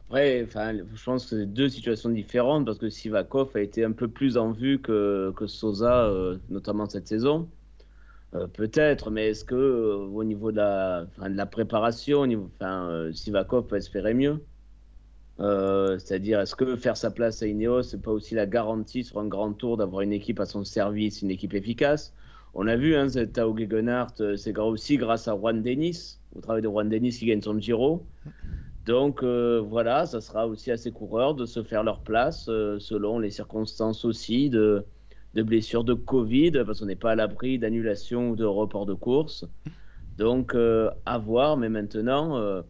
Après, 0.08 0.42
enfin, 0.42 0.72
je 0.74 1.04
pense 1.04 1.26
que 1.26 1.38
c'est 1.40 1.46
deux 1.46 1.68
situations 1.68 2.08
différentes 2.08 2.64
parce 2.64 2.78
que 2.78 2.88
Sivakov 2.88 3.50
a 3.54 3.60
été 3.60 3.84
un 3.84 3.92
peu 3.92 4.08
plus 4.08 4.38
en 4.38 4.52
vue 4.52 4.80
que, 4.80 5.32
que 5.36 5.46
Sosa, 5.46 6.04
euh, 6.04 6.38
notamment 6.48 6.88
cette 6.88 7.06
saison. 7.06 7.48
Euh, 8.34 8.46
Peut-être, 8.46 9.10
mais 9.10 9.28
est-ce 9.28 9.44
que 9.44 9.54
au 9.54 10.24
niveau 10.24 10.50
de 10.50 10.56
la, 10.56 11.06
de 11.18 11.36
la 11.36 11.46
préparation, 11.46 12.20
au 12.20 12.26
niveau, 12.26 12.50
enfin, 12.58 13.10
Sivakov 13.12 13.66
peut 13.66 13.76
espérer 13.76 14.14
mieux? 14.14 14.40
Euh, 15.40 15.98
C'est-à-dire, 15.98 16.40
est-ce 16.40 16.56
que 16.56 16.76
faire 16.76 16.96
sa 16.96 17.10
place 17.10 17.42
à 17.42 17.46
Ineos, 17.46 17.82
c'est 17.82 18.02
pas 18.02 18.10
aussi 18.10 18.34
la 18.34 18.46
garantie 18.46 19.04
sur 19.04 19.18
un 19.20 19.26
grand 19.26 19.52
tour 19.52 19.76
d'avoir 19.76 20.02
une 20.02 20.12
équipe 20.12 20.40
à 20.40 20.46
son 20.46 20.64
service, 20.64 21.22
une 21.22 21.30
équipe 21.30 21.54
efficace? 21.54 22.14
On 22.54 22.66
a 22.66 22.76
vu, 22.76 22.96
hein, 22.96 23.06
Tao 23.32 23.56
Gegenhardt, 23.56 24.36
c'est 24.36 24.58
aussi 24.58 24.96
grâce 24.96 25.28
à 25.28 25.36
Juan 25.36 25.62
Dennis, 25.62 26.18
au 26.34 26.40
travail 26.40 26.62
de 26.62 26.68
Juan 26.68 26.88
Dennis 26.88 27.18
qui 27.18 27.26
gagne 27.26 27.42
son 27.42 27.60
Giro. 27.60 28.06
Donc 28.86 29.22
euh, 29.22 29.60
voilà, 29.60 30.06
ça 30.06 30.20
sera 30.20 30.48
aussi 30.48 30.70
à 30.70 30.78
ces 30.78 30.90
coureurs 30.90 31.34
de 31.34 31.44
se 31.44 31.62
faire 31.62 31.84
leur 31.84 32.00
place 32.00 32.46
euh, 32.48 32.78
selon 32.78 33.18
les 33.18 33.30
circonstances 33.30 34.06
aussi 34.06 34.48
de, 34.48 34.86
de 35.34 35.42
blessures 35.42 35.84
de 35.84 35.92
Covid, 35.92 36.52
parce 36.64 36.80
qu'on 36.80 36.86
n'est 36.86 36.96
pas 36.96 37.10
à 37.10 37.14
l'abri 37.14 37.58
d'annulation 37.58 38.30
ou 38.30 38.36
de 38.36 38.46
report 38.46 38.86
de 38.86 38.94
course. 38.94 39.44
Donc 40.16 40.54
euh, 40.54 40.90
à 41.04 41.18
voir, 41.18 41.58
mais 41.58 41.68
maintenant, 41.68 42.62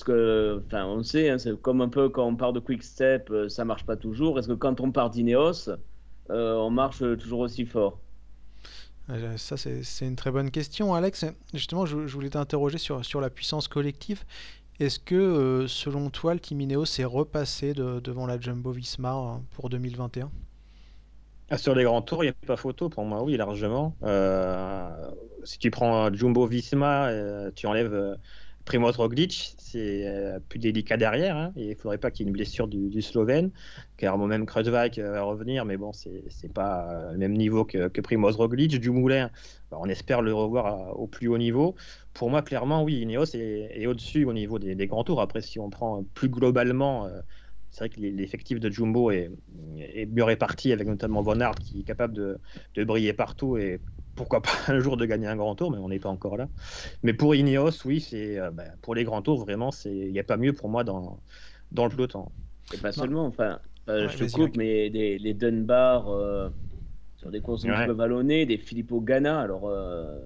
euh, 0.00 0.60
est-ce 0.60 0.64
que, 0.64 0.64
enfin, 0.66 0.86
on 0.86 1.02
sait, 1.02 1.30
hein, 1.30 1.38
c'est 1.38 1.60
comme 1.60 1.80
un 1.80 1.88
peu 1.88 2.08
quand 2.10 2.26
on 2.26 2.36
part 2.36 2.52
de 2.52 2.60
Quick 2.60 2.82
Step, 2.82 3.30
euh, 3.30 3.48
ça 3.48 3.64
marche 3.64 3.84
pas 3.86 3.96
toujours. 3.96 4.38
Est-ce 4.38 4.48
que 4.48 4.54
quand 4.54 4.80
on 4.80 4.92
part 4.92 5.10
d'Ineos, 5.10 5.68
euh, 6.30 6.54
on 6.56 6.70
marche 6.70 6.98
toujours 7.18 7.40
aussi 7.40 7.66
fort? 7.66 8.02
Euh, 9.10 9.36
Ça, 9.36 9.56
c'est 9.56 10.06
une 10.06 10.16
très 10.16 10.30
bonne 10.30 10.50
question, 10.50 10.94
Alex. 10.94 11.24
Justement, 11.52 11.86
je, 11.86 12.06
je 12.06 12.14
voulais 12.14 12.30
t'interroger 12.30 12.78
sur, 12.78 13.04
sur 13.04 13.20
la 13.20 13.30
puissance 13.30 13.68
collective. 13.68 14.24
Est-ce 14.80 14.98
que, 15.00 15.14
euh, 15.14 15.68
selon 15.68 16.10
toi, 16.10 16.34
le 16.34 16.40
Team 16.40 16.60
Ineos 16.60 16.86
s'est 16.86 17.04
repassé 17.04 17.74
de, 17.74 18.00
devant 18.00 18.26
la 18.26 18.40
Jumbo 18.40 18.72
Visma 18.72 19.16
euh, 19.16 19.38
pour 19.52 19.70
2021 19.70 20.32
ah, 21.50 21.58
Sur 21.58 21.74
les 21.74 21.84
grands 21.84 22.02
tours, 22.02 22.24
il 22.24 22.28
n'y 22.28 22.30
a 22.30 22.46
pas 22.46 22.56
photo 22.56 22.88
pour 22.88 23.04
moi, 23.04 23.22
oui, 23.22 23.36
largement. 23.36 23.96
Euh, 24.02 25.10
si 25.44 25.58
tu 25.58 25.70
prends 25.70 26.12
Jumbo 26.12 26.46
Visma, 26.46 27.08
euh, 27.08 27.52
tu 27.54 27.66
enlèves 27.66 28.18
euh, 28.64 28.70
Primoz 28.74 28.96
Roglic, 28.96 29.54
c'est 29.58 30.06
euh, 30.06 30.38
plus 30.48 30.58
délicat 30.58 30.96
derrière. 30.96 31.36
Hein, 31.36 31.52
et 31.56 31.64
il 31.64 31.70
ne 31.70 31.74
faudrait 31.74 31.98
pas 31.98 32.10
qu'il 32.10 32.24
y 32.24 32.26
ait 32.26 32.30
une 32.30 32.32
blessure 32.32 32.68
du, 32.68 32.88
du 32.88 33.02
Slovène, 33.02 33.50
car 33.96 34.18
même 34.18 34.46
Kruijswijk 34.46 34.98
va 34.98 35.22
revenir, 35.22 35.64
mais 35.64 35.76
bon, 35.76 35.92
c'est 35.92 36.24
n'est 36.42 36.48
pas 36.48 37.12
le 37.12 37.18
même 37.18 37.34
niveau 37.34 37.64
que, 37.64 38.00
Primoz 38.00 38.36
Roglic. 38.36 38.80
Dumoulin, 38.80 39.30
bah, 39.70 39.78
on 39.80 39.86
espère 39.86 40.22
le 40.22 40.34
revoir 40.34 40.66
à, 40.66 40.96
au 40.96 41.06
plus 41.06 41.28
haut 41.28 41.38
niveau. 41.38 41.74
Pour 42.12 42.30
moi, 42.30 42.42
clairement, 42.42 42.82
oui, 42.82 43.00
Ineos 43.00 43.34
est, 43.34 43.86
au-dessus 43.86 44.24
au 44.24 44.32
niveau 44.32 44.58
des, 44.58 44.86
grands 44.86 45.04
tours. 45.04 45.20
Après, 45.20 45.40
si 45.40 45.58
on 45.58 45.70
prend 45.70 46.04
plus 46.14 46.28
globalement 46.28 47.06
euh, 47.06 47.20
c'est 47.70 47.80
vrai 47.80 47.88
que 47.88 48.00
l'effectif 48.00 48.60
de 48.60 48.70
Jumbo 48.70 49.10
est, 49.10 49.32
mieux 50.12 50.22
réparti 50.22 50.72
avec 50.72 50.86
notamment 50.86 51.22
Von 51.22 51.40
qui 51.58 51.80
est 51.80 51.82
capable 51.82 52.14
de, 52.14 52.38
de, 52.76 52.84
briller 52.84 53.12
partout 53.12 53.56
et 53.56 53.80
pourquoi 54.14 54.42
pas 54.42 54.50
un 54.68 54.80
jour 54.80 54.96
de 54.96 55.06
gagner 55.06 55.26
un 55.26 55.36
grand 55.36 55.54
tour, 55.54 55.70
mais 55.70 55.78
on 55.78 55.88
n'est 55.88 55.98
pas 55.98 56.08
encore 56.08 56.36
là. 56.36 56.48
Mais 57.02 57.12
pour 57.12 57.34
Ineos, 57.34 57.84
oui, 57.84 58.00
c'est 58.00 58.38
euh, 58.38 58.50
bah, 58.50 58.64
pour 58.82 58.94
les 58.94 59.04
grands 59.04 59.22
tours 59.22 59.40
vraiment, 59.40 59.70
il 59.84 60.12
n'y 60.12 60.20
a 60.20 60.24
pas 60.24 60.36
mieux 60.36 60.52
pour 60.52 60.68
moi 60.68 60.84
dans, 60.84 61.18
dans 61.72 61.84
le 61.84 61.90
peloton. 61.90 62.28
Et 62.72 62.78
pas 62.78 62.92
seulement, 62.92 63.26
enfin, 63.26 63.58
euh, 63.88 64.06
ouais, 64.06 64.12
je 64.12 64.24
te 64.24 64.32
coupe, 64.32 64.56
mais 64.56 64.88
les, 64.88 65.18
les 65.18 65.34
Dunbar 65.34 66.08
euh, 66.08 66.48
sur 67.16 67.30
des 67.30 67.40
courses 67.40 67.64
un 67.66 67.86
peu 67.86 67.92
vallonnées, 67.92 68.46
des 68.46 68.56
Filippo 68.56 69.00
Ganna, 69.00 69.40
alors 69.40 69.68
euh, 69.68 70.18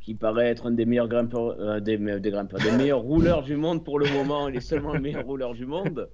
qui 0.00 0.14
paraît 0.14 0.48
être 0.48 0.66
un 0.66 0.72
des 0.72 0.84
meilleurs 0.84 1.08
grimpeurs, 1.08 1.80
des, 1.80 1.96
des, 1.96 2.30
grimpeurs, 2.30 2.60
des 2.60 2.72
meilleurs 2.72 3.00
rouleurs 3.02 3.42
du 3.42 3.56
monde 3.56 3.84
pour 3.84 3.98
le 3.98 4.10
moment. 4.10 4.48
Il 4.48 4.56
est 4.56 4.60
seulement 4.60 4.92
le 4.92 5.00
meilleur 5.00 5.24
rouleur 5.24 5.54
du 5.54 5.66
monde. 5.66 6.08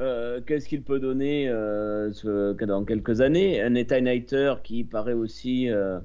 Euh, 0.00 0.40
qu'est-ce 0.46 0.68
qu'il 0.68 0.82
peut 0.82 1.00
donner 1.00 1.48
euh, 1.48 2.12
dans 2.54 2.84
quelques 2.84 3.20
années? 3.20 3.60
Un 3.60 3.74
Etanaiter 3.74 4.54
qui 4.62 4.84
paraît 4.84 5.12
aussi 5.12 5.68
euh, 5.68 6.00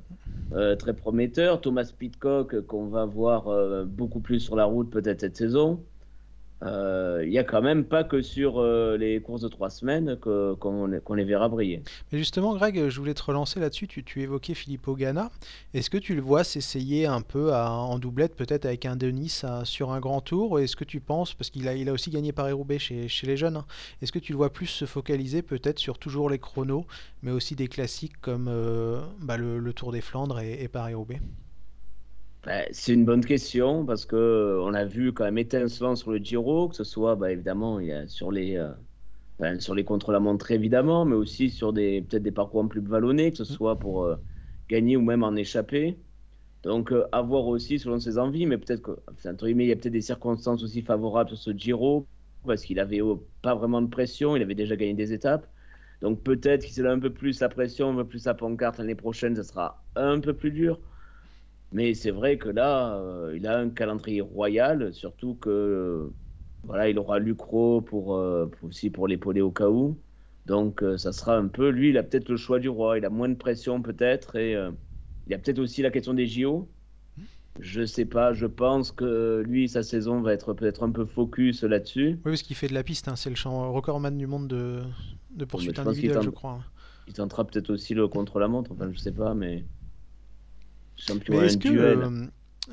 très 0.75 0.93
prometteur. 0.93 1.61
Thomas 1.61 1.91
Pitcock 1.97 2.61
qu'on 2.61 2.87
va 2.87 3.05
voir 3.05 3.85
beaucoup 3.85 4.19
plus 4.19 4.39
sur 4.39 4.55
la 4.55 4.65
route 4.65 4.89
peut-être 4.89 5.21
cette 5.21 5.37
saison. 5.37 5.83
Il 6.65 7.29
n'y 7.29 7.37
a 7.37 7.43
quand 7.43 7.61
même 7.61 7.85
pas 7.85 8.03
que 8.03 8.21
sur 8.21 8.59
euh, 8.59 8.97
les 8.97 9.21
courses 9.21 9.41
de 9.41 9.47
trois 9.47 9.69
semaines 9.69 10.17
qu'on 10.17 10.89
qu 10.89 10.99
qu 11.05 11.15
les 11.15 11.23
verra 11.23 11.49
briller. 11.49 11.81
Mais 12.11 12.17
justement, 12.17 12.55
Greg, 12.55 12.89
je 12.89 12.99
voulais 12.99 13.13
te 13.13 13.23
relancer 13.23 13.59
là-dessus. 13.59 13.87
Tu, 13.87 14.21
évoquais 14.21 14.53
Filippo 14.53 14.95
Ganna. 14.95 15.31
Est-ce 15.73 15.89
que 15.89 15.97
tu 15.97 16.15
le 16.15 16.21
vois 16.21 16.43
s'essayer 16.43 17.05
un 17.05 17.21
peu 17.21 17.53
en 17.53 17.97
doublette, 17.99 18.35
peut-être 18.35 18.65
avec 18.65 18.85
un 18.85 18.95
Denis 18.95 19.41
sur 19.63 19.91
un 19.91 19.99
grand 19.99 20.21
tour? 20.21 20.59
Est-ce 20.59 20.75
que 20.75 20.83
tu 20.83 20.99
penses, 20.99 21.33
parce 21.33 21.49
qu'il 21.49 21.67
a, 21.67 21.75
il 21.75 21.89
a 21.89 21.93
aussi 21.93 22.09
gagné 22.09 22.31
Paris-Roubaix 22.31 22.79
chez, 22.79 23.07
les 23.23 23.37
jeunes, 23.37 23.57
hein, 23.57 23.65
est-ce 24.01 24.11
que 24.11 24.19
tu 24.19 24.31
le 24.31 24.37
vois 24.37 24.51
plus 24.51 24.67
se 24.67 24.85
focaliser 24.85 25.41
peut-être 25.41 25.79
sur 25.79 25.97
toujours 25.97 26.29
les 26.29 26.39
chronos, 26.39 26.85
mais 27.21 27.31
aussi 27.31 27.55
des 27.55 27.67
classiques 27.67 28.19
comme 28.21 28.47
euh, 28.49 29.01
bah, 29.21 29.37
le, 29.37 29.73
Tour 29.73 29.91
des 29.91 30.01
Flandres 30.01 30.39
et 30.39 30.67
Paris-Roubaix? 30.67 31.19
Bah, 32.43 32.63
c'est 32.71 32.93
une 32.93 33.05
bonne 33.05 33.23
question 33.25 33.85
parce 33.85 34.05
que 34.05 34.15
euh, 34.15 34.61
on 34.61 34.73
a 34.73 34.85
vu 34.85 35.13
quand 35.13 35.23
même 35.23 35.37
étincelant 35.37 35.95
sur 35.95 36.11
le 36.11 36.17
Giro, 36.17 36.69
que 36.69 36.75
ce 36.75 36.83
soit 36.83 37.15
bah, 37.15 37.31
évidemment 37.31 37.79
il 37.79 37.87
y 37.87 37.91
a 37.93 38.07
sur 38.07 38.31
les 38.31 38.57
euh, 38.57 38.73
enfin, 39.39 39.59
sur 39.59 39.75
les 39.75 39.83
contre-la-montre 39.85 40.51
évidemment, 40.51 41.05
mais 41.05 41.15
aussi 41.15 41.49
sur 41.49 41.73
des 41.73 42.01
peut-être 42.01 42.23
des 42.23 42.31
parcours 42.31 42.63
un 42.63 42.67
plus 42.67 42.81
vallonnés, 42.81 43.31
que 43.31 43.37
ce 43.37 43.45
soit 43.45 43.79
pour 43.79 44.03
euh, 44.05 44.17
gagner 44.69 44.97
ou 44.97 45.01
même 45.01 45.23
en 45.23 45.35
échapper. 45.35 45.99
Donc 46.63 46.91
euh, 46.91 47.07
à 47.11 47.21
voir 47.21 47.47
aussi 47.47 47.79
selon 47.79 47.99
ses 47.99 48.17
envies, 48.17 48.45
mais 48.45 48.57
peut-être 48.57 48.81
que 48.81 48.91
entre 49.29 49.45
guillemets, 49.45 49.65
il 49.65 49.69
y 49.69 49.71
a 49.73 49.75
peut-être 49.75 49.93
des 49.93 50.01
circonstances 50.01 50.63
aussi 50.63 50.81
favorables 50.81 51.29
sur 51.29 51.37
ce 51.39 51.51
Giro 51.51 52.07
parce 52.45 52.63
qu'il 52.63 52.79
avait 52.79 53.01
oh, 53.01 53.29
pas 53.41 53.55
vraiment 53.55 53.81
de 53.81 53.87
pression, 53.89 54.35
il 54.35 54.41
avait 54.41 54.55
déjà 54.55 54.75
gagné 54.75 54.93
des 54.93 55.13
étapes. 55.13 55.47
Donc 56.01 56.23
peut-être 56.23 56.65
qu'il 56.65 56.85
a 56.85 56.91
un 56.91 56.99
peu 56.99 57.13
plus 57.13 57.39
la 57.39 57.49
pression, 57.49 57.91
un 57.91 57.95
peu 57.95 58.07
plus 58.07 58.19
sa 58.19 58.33
pancarte 58.33 58.77
l'année 58.77 58.95
prochaine, 58.95 59.35
ce 59.35 59.43
sera 59.43 59.85
un 59.95 60.19
peu 60.19 60.35
plus 60.35 60.51
dur. 60.51 60.81
Mais 61.73 61.95
c'est 61.95 62.11
vrai 62.11 62.37
que 62.37 62.49
là, 62.49 62.97
euh, 62.97 63.33
il 63.35 63.47
a 63.47 63.57
un 63.57 63.69
calendrier 63.71 64.21
royal, 64.21 64.93
surtout 64.93 65.33
que 65.33 65.49
euh, 65.49 66.13
voilà, 66.61 66.87
il 66.87 66.99
aura 66.99 67.17
Lucro 67.17 67.81
pour, 67.81 68.15
euh, 68.15 68.45
pour, 68.45 68.69
aussi 68.69 68.91
pour 68.91 69.07
l'épauler 69.07 69.41
au 69.41 69.51
cas 69.51 69.69
où. 69.69 69.99
Donc 70.45 70.83
ça 70.97 71.13
sera 71.13 71.37
un 71.37 71.47
peu, 71.47 71.69
lui, 71.69 71.89
il 71.89 71.97
a 71.97 72.03
peut-être 72.03 72.29
le 72.29 72.35
choix 72.35 72.59
du 72.59 72.67
roi, 72.67 72.97
il 72.97 73.05
a 73.05 73.09
moins 73.09 73.29
de 73.29 73.35
pression 73.35 73.81
peut-être, 73.81 74.35
et 74.35 74.51
il 74.51 75.31
y 75.31 75.33
a 75.33 75.37
peut-être 75.37 75.59
aussi 75.59 75.81
la 75.81 75.89
question 75.89 76.13
des 76.13 76.27
JO. 76.27 76.69
Je 77.61 77.85
sais 77.85 78.03
pas, 78.03 78.33
je 78.33 78.45
pense 78.45 78.91
que 78.91 79.41
lui, 79.47 79.69
sa 79.69 79.83
saison 79.83 80.21
va 80.21 80.33
être 80.33 80.53
peut-être 80.53 80.83
un 80.83 80.91
peu 80.91 81.05
focus 81.05 81.63
là-dessus. 81.63 82.15
Oui, 82.17 82.21
parce 82.25 82.41
qu'il 82.41 82.57
fait 82.57 82.67
de 82.67 82.73
la 82.73 82.83
piste, 82.83 83.07
hein, 83.07 83.15
c'est 83.15 83.29
le 83.29 83.69
recordman 83.69 84.17
du 84.17 84.27
monde 84.27 84.49
de, 84.49 84.81
de 85.33 85.45
poursuite 85.45 85.79
individuelle, 85.79 86.21
je 86.21 86.29
crois. 86.29 86.59
Il 87.07 87.13
tentera 87.13 87.47
peut-être 87.47 87.69
aussi 87.69 87.93
le 87.93 88.09
contre-la-montre, 88.09 88.73
enfin 88.73 88.91
je 88.91 88.97
sais 88.97 89.13
pas, 89.13 89.33
mais 89.33 89.63
est-ce 91.09 91.57
que 91.57 91.69
duel, 91.69 91.99
euh, 91.99 92.25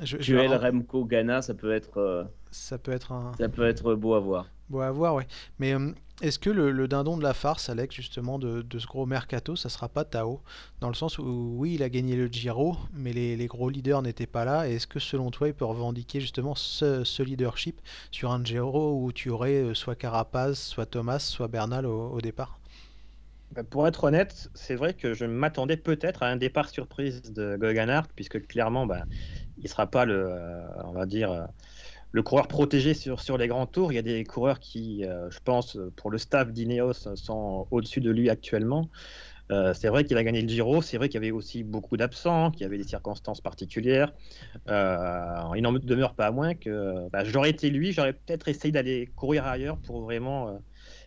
je, 0.02 0.16
je 0.20 0.32
duel 0.32 0.54
Remco 0.54 1.04
Ghana 1.04 1.42
ça 1.42 1.54
peut 1.54 1.72
être 1.72 1.99
euh, 1.99 2.25
ça 2.50 2.78
peut 2.78 2.92
être 2.92 3.12
un... 3.12 3.32
ça 3.38 3.49
peut 3.49 3.66
être 3.66 3.94
beau 3.94 4.14
à 4.14 4.20
voir. 4.20 4.46
Beau 4.68 4.80
à 4.80 4.90
voir 4.90 5.14
ouais. 5.14 5.26
Mais 5.58 5.75
euh, 5.75 5.92
est-ce 6.20 6.38
que 6.38 6.50
le, 6.50 6.70
le, 6.70 6.87
dindon 6.87 7.16
de 7.16 7.22
la 7.22 7.34
farce 7.34 7.68
Alex 7.68 7.94
justement 7.94 8.38
de, 8.38 8.62
de, 8.62 8.78
ce 8.78 8.87
gros 8.87 9.06
mercato 9.06 9.56
ça 9.56 9.68
sera 9.68 9.88
pas 9.88 10.04
Tao? 10.04 10.40
Dans 10.80 10.88
le 10.88 10.94
sens 10.94 11.18
où 11.18 11.54
oui 11.56 11.75
il 11.75 11.82
a 11.82 11.88
gagné 11.88 12.14
le 12.14 12.26
Giro 12.28 12.76
mais 12.92 13.12
les, 13.12 13.37
les 13.37 13.46
gros 13.46 13.68
leaders 13.68 14.02
n'étaient 14.02 14.26
pas 14.26 14.44
là. 14.44 14.68
Est-ce 14.68 14.87
que 14.87 15.00
selon 15.00 15.30
toi 15.30 15.49
il 15.49 15.54
peut 15.54 15.64
revendiquer 15.64 16.20
justement 16.20 16.54
ce, 16.54 17.04
ce, 17.04 17.22
leadership 17.22 17.80
sur 18.10 18.30
un 18.30 18.44
Giro 18.44 19.02
où 19.02 19.12
tu 19.12 19.30
aurais 19.30 19.75
soit 19.75 19.96
Carapaz 19.96 20.54
soit 20.54 20.87
Thomas 20.87 21.18
soit 21.18 21.49
Bernal 21.49 21.87
au, 21.87 22.10
au 22.10 22.20
départ? 22.20 22.60
Pour 23.71 23.87
être 23.88 24.04
honnête, 24.04 24.49
c'est 24.54 24.76
vrai 24.76 24.95
que 24.95 25.14
je 25.14 25.25
m'attendais 25.25 25.76
peut-être 25.76 26.23
à 26.23 26.26
un 26.26 26.37
départ 26.37 26.69
surprise 26.69 27.23
de 27.23 27.57
Goganart, 27.57 28.07
puisque 28.14 28.47
clairement, 28.47 28.87
bah, 28.87 29.07
il 29.59 29.69
sera 29.69 29.90
pas 29.90 30.04
le, 30.04 30.30
euh, 30.30 30.62
on 30.85 30.92
va 30.92 31.07
dire, 31.07 31.33
euh, 31.33 31.45
le 32.12 32.23
coureur 32.23 32.49
protégé 32.49 32.95
sur, 32.95 33.38
les 33.38 33.49
grands 33.49 33.66
tours. 33.66 33.92
Il 33.92 33.97
y 33.97 33.99
a 33.99 34.02
des 34.02 34.25
coureurs 34.25 34.59
qui, 34.59 35.04
je 35.04 35.38
pense, 35.45 35.78
pour 35.95 36.11
le 36.11 36.19
staff 36.19 36.52
d'Ineos, 36.52 37.14
sont 37.14 37.69
au-dessus 37.71 38.00
de 38.00 38.11
lui 38.11 38.28
actuellement. 38.30 38.90
c'est 39.49 39.87
vrai 39.87 40.02
qu'il 40.02 40.16
a 40.16 40.25
gagné 40.25 40.42
le 40.42 40.49
Giro, 40.49 40.83
c'est 40.83 40.97
vrai 40.97 41.09
qu'il 41.09 41.23
y 41.23 41.25
avait 41.25 41.30
aussi 41.30 41.62
beaucoup 41.62 41.97
d'absents, 41.97 42.50
qu'il 42.50 42.62
y 42.62 42.64
avait 42.64 42.78
des 42.78 42.88
circonstances 42.88 43.40
particulières. 43.40 44.12
il 44.66 45.62
n'en 45.62 45.73
demeure 45.73 46.14
pas 46.16 46.33
moins 46.33 46.54
que 46.54 47.09
bah, 47.11 47.23
j'aurais 47.23 47.50
été 47.50 47.71
lui, 47.71 47.92
j'aurais 47.92 48.14
peut-être 48.14 48.49
essayé 48.49 48.73
d'aller 48.73 49.07
courir 49.14 49.47
ailleurs 49.47 49.78
pour 49.78 50.02
vraiment 50.02 50.61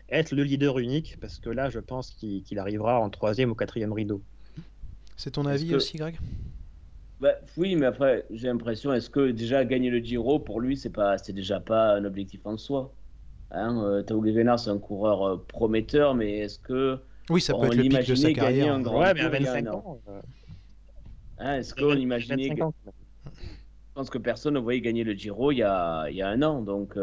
être 0.09 0.31
le 0.31 0.43
leader 0.43 0.79
unique, 0.79 1.17
parce 1.19 1.39
que 1.39 1.49
là, 1.49 1.69
je 1.69 1.79
pense 1.79 2.11
qu'il 2.11 2.59
arrivera 2.59 2.99
en 2.99 3.09
troisième 3.09 3.51
ou 3.51 3.55
quatrième 3.55 3.93
rideau. 3.93 4.21
C'est 5.17 5.31
ton 5.31 5.45
avis 5.45 5.73
aussi, 5.75 5.97
Greg? 5.97 6.17
Bah, 7.19 7.35
Oui, 7.57 7.75
mais 7.75 7.85
après, 7.85 8.25
j'ai 8.31 8.47
l'impression, 8.47 8.93
est-ce 8.93 9.09
que 9.09 9.31
déjà 9.31 9.63
gagner 9.63 9.89
le 9.89 9.99
Giro, 9.99 10.39
pour 10.39 10.59
lui, 10.59 10.75
c'est 10.75 10.89
pas, 10.89 11.17
c'est 11.17 11.33
déjà 11.33 11.59
pas 11.59 11.95
un 11.95 12.05
objectif 12.05 12.41
en 12.45 12.57
soi? 12.57 12.93
Hein, 13.51 13.83
euh, 13.83 14.01
Tao 14.01 14.23
c'est 14.57 14.69
un 14.69 14.79
coureur 14.79 15.23
euh, 15.23 15.45
prometteur, 15.47 16.15
mais 16.15 16.39
est-ce 16.39 16.57
que 16.57 16.99
oui, 17.29 17.39
ça 17.39 17.53
peut 17.53 17.67
être 17.67 17.75
le 17.75 17.83
pic 17.83 18.07
de 18.07 18.15
sa 18.15 18.33
carrière. 18.33 18.65
Gagner 18.65 18.69
un 18.69 18.81
grand 18.81 18.99
ouais, 18.99 19.13
mais 19.13 19.21
à 19.21 19.29
25 19.29 19.67
ans. 19.67 20.01
Euh. 20.09 20.21
Hein, 21.37 21.55
est-ce 21.57 21.75
qu'on 21.75 21.95
imaginait 21.95 22.49
Je 22.55 23.33
pense 23.93 24.09
que 24.09 24.17
personne 24.17 24.55
ne 24.55 24.59
voyait 24.59 24.81
gagner 24.81 25.03
le 25.03 25.13
Giro 25.13 25.51
il 25.51 25.59
y 25.59 25.63
a, 25.63 26.07
il 26.09 26.15
y 26.15 26.21
a 26.21 26.29
un 26.29 26.41
an, 26.41 26.61
donc 26.61 26.97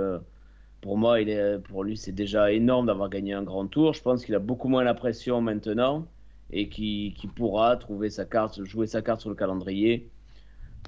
pour 0.80 0.96
moi, 0.96 1.20
il 1.20 1.28
est, 1.28 1.58
pour 1.58 1.84
lui, 1.84 1.96
c'est 1.96 2.12
déjà 2.12 2.52
énorme 2.52 2.86
d'avoir 2.86 3.10
gagné 3.10 3.34
un 3.34 3.42
grand 3.42 3.66
tour. 3.66 3.92
Je 3.92 4.02
pense 4.02 4.24
qu'il 4.24 4.34
a 4.34 4.38
beaucoup 4.38 4.68
moins 4.68 4.82
la 4.82 4.94
pression 4.94 5.40
maintenant 5.40 6.06
et 6.50 6.68
qu'il 6.68 7.14
pourra 7.36 7.76
trouver 7.76 8.10
sa 8.10 8.24
carte, 8.24 8.64
jouer 8.64 8.86
sa 8.86 9.02
carte 9.02 9.20
sur 9.20 9.30
le 9.30 9.36
calendrier. 9.36 10.10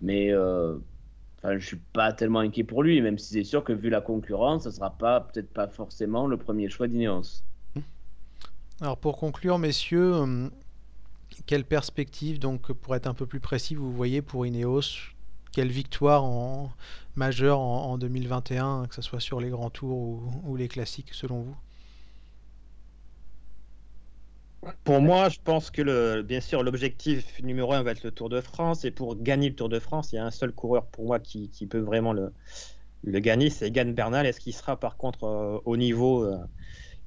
Mais 0.01 0.33
euh, 0.33 0.79
enfin, 1.39 1.59
je 1.59 1.67
suis 1.67 1.81
pas 1.93 2.13
tellement 2.13 2.41
inquiet 2.41 2.65
pour 2.65 2.83
lui, 2.83 3.01
même 3.03 3.19
si 3.19 3.35
c'est 3.35 3.45
sûr 3.45 3.63
que 3.63 3.73
vu 3.73 3.91
la 3.91 4.01
concurrence, 4.01 4.65
ça 4.65 4.73
sera 4.73 4.91
pas 4.91 5.21
peut-être 5.21 5.53
pas 5.53 5.69
forcément 5.69 6.27
le 6.27 6.37
premier 6.39 6.69
choix 6.69 6.89
d'Ineos. 6.89 7.43
Alors 8.81 8.97
pour 8.97 9.19
conclure, 9.19 9.59
messieurs, 9.59 10.15
hum, 10.15 10.51
quelle 11.47 11.65
perspective, 11.65 12.39
donc 12.39 12.73
pour 12.73 12.97
être 12.97 13.07
un 13.07 13.15
peu 13.15 13.27
plus 13.27 13.41
précis, 13.41 13.75
vous 13.75 13.93
voyez 13.93 14.23
pour 14.23 14.47
Ineos 14.47 15.13
Quelle 15.53 15.71
victoire 15.71 16.25
en 16.25 16.71
majeure 17.15 17.61
en, 17.61 17.99
2021, 17.99 18.87
que 18.89 18.95
ce 18.95 19.03
soit 19.03 19.21
sur 19.21 19.39
les 19.39 19.51
grands 19.51 19.69
tours 19.69 20.23
ou, 20.45 20.57
les 20.57 20.69
classiques, 20.69 21.13
selon 21.13 21.43
vous? 21.43 21.57
Pour 24.85 25.01
moi, 25.01 25.29
je 25.29 25.39
pense 25.43 25.71
que 25.71 26.23
bien 26.23 26.41
sûr 26.41 26.63
l'objectif 26.63 27.43
numéro 27.43 27.73
un 27.73 27.83
va 27.83 27.91
être 27.91 28.05
le 28.05 28.13
Tour 28.13 28.29
de 28.29 28.41
France. 28.41 28.85
Et 28.85 28.91
pour 28.91 29.21
gagner 29.21 29.51
le 29.51 29.55
Tour 29.55 29.69
de 29.69 29.79
France, 29.79 30.13
il 30.13 30.17
y 30.17 30.19
a 30.19 30.25
un 30.25 30.31
seul 30.31 30.53
coureur 30.53 30.87
pour 30.87 31.05
moi 31.07 31.19
qui, 31.19 31.51
peut 31.69 31.81
vraiment 31.81 32.13
le, 32.13 32.33
gagner, 33.05 33.51
c'est 33.51 33.69
Egan 33.69 33.93
Bernal. 33.93 34.25
Est-ce 34.25 34.41
qu'il 34.41 34.55
sera 34.55 34.79
par 34.79 34.97
contre 34.97 35.25
euh, 35.25 35.59
au 35.65 35.77
niveau 35.77 36.25
euh, 36.25 36.39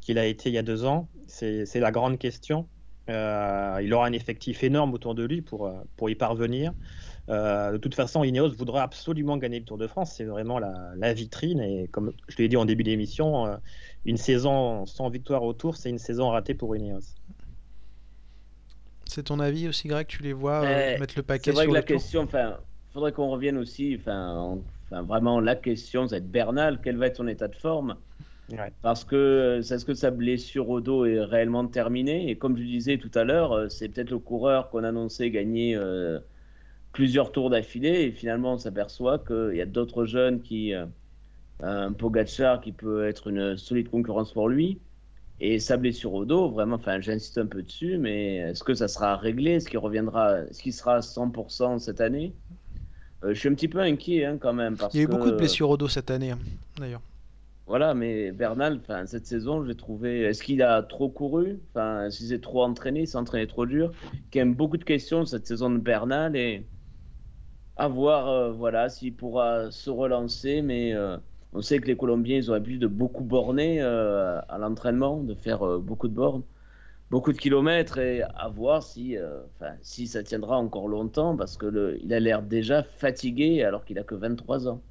qu'il 0.02 0.20
a 0.20 0.26
été 0.26 0.50
il 0.50 0.54
y 0.54 0.58
a 0.58 0.64
deux 0.64 0.86
ans? 0.86 1.10
C'est 1.28 1.80
la 1.80 1.92
grande 1.92 2.20
question. 2.20 2.68
Euh, 3.10 3.80
il 3.84 3.94
aura 3.94 4.08
un 4.08 4.14
effectif 4.14 4.64
énorme 4.64 4.94
autour 4.94 5.14
de 5.14 5.24
lui 5.24 5.42
pour, 5.42 5.72
pour 5.96 6.10
y 6.10 6.16
parvenir. 6.16 6.74
de 7.28 7.78
toute 7.78 7.96
façon, 7.96 8.24
Ineos 8.24 8.56
voudra 8.56 8.84
absolument 8.84 9.38
gagner 9.38 9.60
le 9.60 9.66
Tour 9.66 9.78
de 9.78 9.88
France. 9.88 10.14
C'est 10.16 10.26
vraiment 10.26 10.60
la, 10.60 10.74
la, 10.96 11.14
vitrine. 11.14 11.60
Et 11.60 11.88
comme 11.92 12.12
je 12.28 12.38
l'ai 12.38 12.48
dit 12.48 12.58
en 12.58 12.66
début 12.66 12.84
d'émission, 12.84 13.60
une 14.06 14.18
saison 14.18 14.86
sans 14.86 15.10
victoire 15.10 15.44
au 15.44 15.54
Tour, 15.54 15.76
c'est 15.76 15.90
une 15.90 16.00
saison 16.00 16.30
ratée 16.30 16.56
pour 16.56 16.76
Ineos. 16.76 17.16
C'est 19.08 19.24
ton 19.24 19.40
avis 19.40 19.68
aussi, 19.68 19.88
Greg? 19.88 20.08
Tu 20.08 20.24
les 20.24 20.34
vois 20.34 20.64
euh, 20.64 20.98
mettre 21.00 21.14
le 21.16 21.24
paquet 21.24 21.52
C'est 21.52 21.56
vrai 21.56 21.68
que 21.68 21.72
la 21.72 21.82
question, 21.82 22.24
enfin, 22.24 22.58
faudrait 22.92 23.12
qu'on 23.12 23.30
revienne 23.30 23.58
aussi, 23.58 23.96
enfin, 24.00 24.60
vraiment, 24.92 25.40
la 25.40 25.56
question, 25.56 26.08
être 26.08 26.30
Bernal, 26.30 26.80
quel 26.84 26.98
va 26.98 27.08
être 27.08 27.18
son 27.18 27.28
état 27.28 27.48
de 27.48 27.56
forme? 27.56 27.96
Parce 28.82 29.04
que 29.04 29.60
est-ce 29.60 29.86
que 29.86 29.94
sa 29.94 30.12
blessure 30.12 30.70
au 30.70 30.82
dos 30.82 31.06
est 31.06 31.24
réellement 31.24 31.68
terminée? 31.68 32.30
Et 32.30 32.38
comme 32.38 32.58
je 32.58 32.64
disais 32.64 32.98
tout 32.98 33.12
à 33.16 33.24
l'heure, 33.24 33.54
euh, 33.54 33.70
c'est 33.70 33.90
peut-être 33.90 34.12
le 34.12 34.20
coureur 34.20 34.70
qu'on 34.70 34.84
annonçait 34.84 35.32
gagner 35.32 35.76
euh, 35.76 36.20
plusieurs 36.92 37.32
tours 37.32 37.50
d'affilée, 37.50 38.04
et 38.04 38.12
finalement, 38.12 38.54
on 38.54 38.58
s'aperçoit 38.58 39.20
qu'il 39.20 39.56
y 39.56 39.62
a 39.62 39.66
d'autres 39.66 40.06
jeunes 40.06 40.42
qui, 40.42 40.74
un 41.62 41.92
Pogacar 41.92 42.62
qui 42.62 42.72
peut 42.72 43.08
être 43.08 43.28
une 43.28 43.58
solide 43.58 43.90
concurrence 43.90 44.32
pour 44.32 44.48
lui. 44.48 44.80
Et 45.42 45.60
sa 45.60 45.76
blessure 45.76 46.14
au 46.14 46.24
dos, 46.24 46.50
vraiment, 46.50 46.78
enfin, 46.78 47.02
j'insiste 47.02 47.38
un 47.38 47.46
peu 47.46 47.62
dessus, 47.62 47.98
mais 47.98 48.38
est-ce 48.38 48.64
que 48.64 48.74
ça 48.74 48.88
sera 48.88 49.18
réglé? 49.18 49.52
Est-ce 49.52 49.68
qu'il 49.68 49.80
reviendra 49.80 50.40
Est-ce 50.40 50.62
qu'il 50.62 50.72
sera 50.72 50.96
à 50.96 51.00
100% 51.02 51.80
cette 51.80 52.00
année? 52.00 52.34
Euh, 53.24 53.34
Je 53.34 53.40
suis 53.40 53.50
un 53.50 53.54
petit 53.54 53.68
peu 53.68 53.80
inquiet 53.80 54.26
hein, 54.26 54.38
quand 54.40 54.54
même. 54.54 54.78
Parce 54.78 54.94
Il 54.94 54.98
y 54.98 55.00
a 55.02 55.04
eu 55.04 55.08
que... 55.08 55.12
beaucoup 55.12 55.32
de 55.32 55.36
blessures 55.36 55.70
au 55.70 55.78
dos 55.78 55.90
cette 55.90 56.10
année, 56.10 56.32
hein, 56.32 56.40
d'ailleurs. 56.78 57.02
Voilà, 57.68 57.96
mais 57.96 58.32
Bernal, 58.32 58.80
cette 59.08 59.26
saison, 59.26 59.64
je 59.64 59.68
l'ai 59.70 59.76
trouvé. 59.76 60.22
Est-ce 60.22 60.44
qu'il 60.44 60.62
a 60.62 60.84
trop 60.84 61.10
couru? 61.10 61.60
Enfin, 61.72 62.12
s'il 62.12 62.28
s'est 62.28 62.40
trop 62.40 62.64
entraîné, 62.64 63.02
il 63.02 63.08
s'est 63.08 63.18
entraîné 63.18 63.48
trop 63.48 63.66
dur 63.66 63.92
Il 64.34 64.38
y 64.38 64.40
a 64.40 64.46
beaucoup 64.46 64.78
de 64.78 64.84
questions 64.84 65.26
cette 65.26 65.48
saison 65.48 65.72
de 65.72 65.80
Bernal 65.80 66.36
et 66.36 66.68
à 67.78 67.88
voir, 67.88 68.30
euh, 68.30 68.52
voilà, 68.52 68.90
s'il 68.90 69.16
pourra 69.16 69.72
se 69.72 69.90
relancer, 69.90 70.62
mais. 70.62 70.94
Euh, 70.94 71.18
on 71.58 71.62
sait 71.62 71.80
que 71.80 71.88
les 71.88 71.96
Colombiens, 71.96 72.36
ils 72.36 72.52
ont 72.52 72.54
l'habitude 72.54 72.82
de 72.82 72.88
beaucoup 72.88 73.24
borner 73.24 73.82
euh, 73.82 74.42
à 74.50 74.58
l'entraînement, 74.58 75.24
de 75.24 75.34
faire 75.36 75.80
beaucoup 75.80 76.10
de 76.10 76.14
bornes, 76.14 76.44
beaucoup 77.10 77.32
de 77.32 77.38
kilomètres, 77.38 77.98
et 77.98 78.24
à 78.24 78.50
voir 78.50 78.84
si, 78.84 79.16
si 79.82 80.08
ça 80.08 80.22
tiendra 80.22 80.58
encore 80.58 80.90
longtemps, 80.90 81.38
parce 81.38 81.58
qu'il 81.58 82.14
a 82.14 82.20
l'air 82.20 82.42
déjà 82.42 82.84
fatigué 82.84 83.64
alors 83.64 83.86
qu'il 83.86 83.98
a 84.00 84.04
que 84.04 84.16
23 84.16 84.68
ans. 84.68 84.82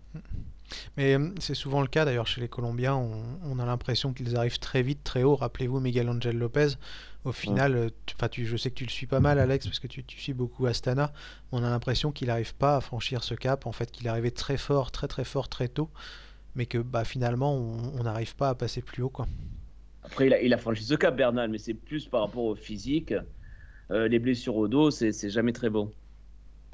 Mais 0.97 1.17
c'est 1.39 1.55
souvent 1.55 1.81
le 1.81 1.87
cas 1.87 2.05
d'ailleurs 2.05 2.27
chez 2.27 2.41
les 2.41 2.49
Colombiens, 2.49 2.97
on, 2.97 3.59
a 3.59 3.67
l'impression 3.67 4.13
qu'ils 4.13 4.37
arrivent 4.37 4.59
très 4.59 4.83
vite, 4.83 5.03
très 5.05 5.23
haut. 5.23 5.37
Rappelez-vous 5.37 5.81
Miguel 5.81 6.09
Angel 6.09 6.37
Lopez, 6.37 6.69
au 7.25 7.33
final, 7.33 7.91
tu, 8.31 8.47
je 8.47 8.57
sais 8.57 8.71
que 8.71 8.77
tu 8.77 8.85
le 8.85 8.91
suis 8.91 9.07
pas 9.07 9.21
mal 9.21 9.39
Alex, 9.39 9.67
parce 9.67 9.81
que 9.81 9.87
tu, 9.87 10.05
tu 10.05 10.21
suis 10.21 10.35
beaucoup 10.35 10.67
Astana, 10.67 11.13
on 11.53 11.63
a 11.63 11.71
l'impression 11.71 12.13
qu'il 12.13 12.29
n'arrive 12.29 12.55
pas 12.55 12.77
à 12.77 12.81
franchir 12.81 13.25
ce 13.25 13.35
cap, 13.35 13.67
en 13.67 13.73
fait 13.73 13.91
qu'il 13.91 14.07
est 14.07 14.11
arrivé 14.11 14.31
très 14.31 14.57
fort, 14.57 14.91
très 14.91 15.09
très 15.09 15.25
fort, 15.25 15.49
très 15.49 15.69
tôt 15.69 15.91
mais 16.55 16.67
que 16.67 16.79
bah, 16.79 17.05
finalement 17.05 17.55
on 17.57 18.03
n'arrive 18.03 18.37
pas 18.37 18.51
à 18.51 18.55
passer 18.55 18.81
plus 18.83 19.03
haut. 19.03 19.09
Quoi. 19.09 19.27
Après, 20.03 20.27
il 20.27 20.35
a, 20.35 20.43
il 20.43 20.53
a 20.53 20.59
franchi 20.59 20.85
ce 20.85 20.95
cap, 20.95 21.17
Bernal, 21.17 21.51
mais 21.51 21.59
c'est 21.59 21.75
plus 21.75 22.07
par 22.07 22.23
rapport 22.23 22.45
au 22.45 22.55
physique. 22.55 23.15
Euh, 23.91 24.09
les 24.09 24.19
blessures 24.19 24.57
au 24.57 24.69
dos, 24.69 24.91
c'est 24.91 25.31
jamais 25.31 25.53
très 25.53 25.71
bon. 25.71 25.91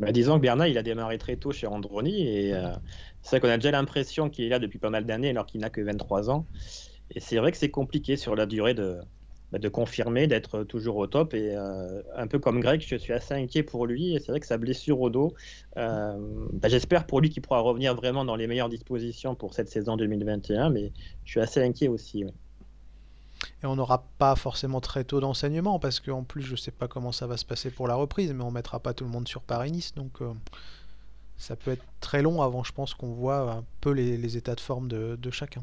Bah, 0.01 0.13
disons 0.13 0.37
que 0.37 0.41
Bernal, 0.43 0.71
il 0.71 0.79
a 0.79 0.83
démarré 0.83 1.19
très 1.19 1.37
tôt 1.37 1.53
chez 1.53 1.67
Androni, 1.67 2.27
et 2.27 2.55
euh, 2.55 2.75
c'est 3.21 3.37
vrai 3.37 3.41
qu'on 3.41 3.53
a 3.55 3.59
déjà 3.59 3.71
l'impression 3.71 4.31
qu'il 4.31 4.47
est 4.47 4.49
là 4.49 4.59
depuis 4.59 4.79
pas 4.79 4.89
mal 4.89 5.05
d'années 5.05 5.29
alors 5.29 5.45
qu'il 5.45 5.61
n'a 5.61 5.69
que 5.69 5.83
23 5.83 6.31
ans. 6.31 6.49
Et 7.11 7.21
c'est 7.21 7.37
vrai 7.39 7.53
que 7.53 7.59
c'est 7.59 7.71
compliqué 7.71 8.17
sur 8.17 8.35
la 8.35 8.47
durée 8.47 8.73
de, 8.75 8.99
bah, 9.53 9.59
confirmer, 9.71 10.27
d'être 10.27 10.65
toujours 10.65 10.97
au 10.97 11.07
top. 11.07 11.35
Et 11.35 11.55
euh, 11.55 12.03
un 12.15 12.27
peu 12.29 12.39
comme 12.39 12.61
Greg, 12.61 12.81
je 12.81 12.97
suis 12.97 13.13
assez 13.13 13.35
inquiet 13.35 13.63
pour 13.63 13.87
lui. 13.87 14.15
Et 14.15 14.21
c'est 14.21 14.33
vrai 14.33 14.41
que 14.41 14.47
sa 14.47 14.59
blessure 14.59 15.01
au 15.01 15.11
dos, 15.11 15.35
euh, 15.77 16.47
bah, 16.53 16.69
j'espère 16.69 17.07
pour 17.07 17.21
lui 17.21 17.29
qu'il 17.31 17.43
pourra 17.43 17.61
revenir 17.61 17.95
vraiment 17.95 18.25
dans 18.25 18.37
les 18.37 18.47
meilleures 18.47 18.71
dispositions 18.71 19.35
pour 19.37 19.53
cette 19.55 19.69
saison 19.69 19.97
2021. 19.99 20.71
Mais 20.71 20.93
je 21.25 21.31
suis 21.33 21.41
assez 21.41 21.63
inquiet 21.63 21.89
aussi. 21.89 22.25
Et 23.62 23.66
on 23.66 23.76
n'aura 23.76 24.05
pas 24.18 24.37
forcément 24.37 24.81
très 24.81 25.05
tôt 25.05 25.20
d'enseignement 25.20 25.79
parce 25.79 26.00
qu'en 26.00 26.22
plus, 26.22 26.42
je 26.42 26.53
ne 26.53 26.57
sais 26.57 26.70
pas 26.70 26.88
comment 26.88 27.12
ça 27.12 27.26
va 27.26 27.37
se 27.37 27.44
passer 27.44 27.70
pour 27.70 27.88
la 27.88 27.94
reprise, 27.94 28.33
mais 28.33 28.42
on 28.42 28.48
ne 28.48 28.55
mettra 28.55 28.81
pas 28.81 28.94
tout 28.94 29.05
le 29.05 29.11
monde 29.11 29.29
sur 29.29 29.42
Paris-Nice. 29.42 29.94
Donc 29.94 30.20
euh, 30.20 30.33
ça 31.37 31.57
peut 31.57 31.70
être 31.72 31.85
très 32.00 32.22
long 32.22 32.42
avant, 32.42 32.64
je 32.64 32.72
pense, 32.72 32.94
qu'on 32.94 33.12
voit 33.12 33.53
un 33.53 33.64
peu 33.81 33.92
les, 33.92 34.16
les 34.16 34.37
états 34.37 34.55
de 34.55 34.61
forme 34.61 34.88
de, 34.88 35.16
de 35.20 35.31
chacun. 35.31 35.62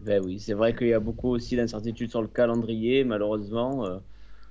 Ben 0.00 0.22
oui, 0.24 0.40
c'est 0.40 0.52
vrai 0.52 0.74
qu'il 0.74 0.88
y 0.88 0.92
a 0.92 1.00
beaucoup 1.00 1.30
aussi 1.30 1.56
d'incertitudes 1.56 2.10
sur 2.10 2.20
le 2.20 2.28
calendrier, 2.28 3.02
malheureusement. 3.04 3.86
Euh, 3.86 3.98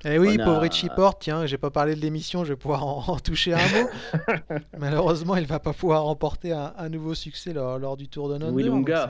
eh 0.03 0.19
oui, 0.19 0.37
pauvre 0.37 0.59
Richie 0.59 0.89
Porte, 0.95 1.21
tiens, 1.21 1.45
j'ai 1.45 1.57
pas 1.57 1.69
parlé 1.69 1.95
de 1.95 2.01
l'émission, 2.01 2.43
je 2.43 2.53
vais 2.53 2.57
pouvoir 2.57 2.85
en, 3.09 3.17
toucher 3.19 3.53
un 3.53 3.57
mot. 3.57 3.89
Malheureusement, 4.77 5.35
il 5.35 5.47
va 5.47 5.59
pas 5.59 5.73
pouvoir 5.73 6.03
remporter 6.03 6.51
un, 6.51 6.89
nouveau 6.89 7.15
succès 7.15 7.53
lors, 7.53 7.97
du 7.97 8.07
Tour 8.07 8.29
de 8.29 8.35
Under. 8.35 9.09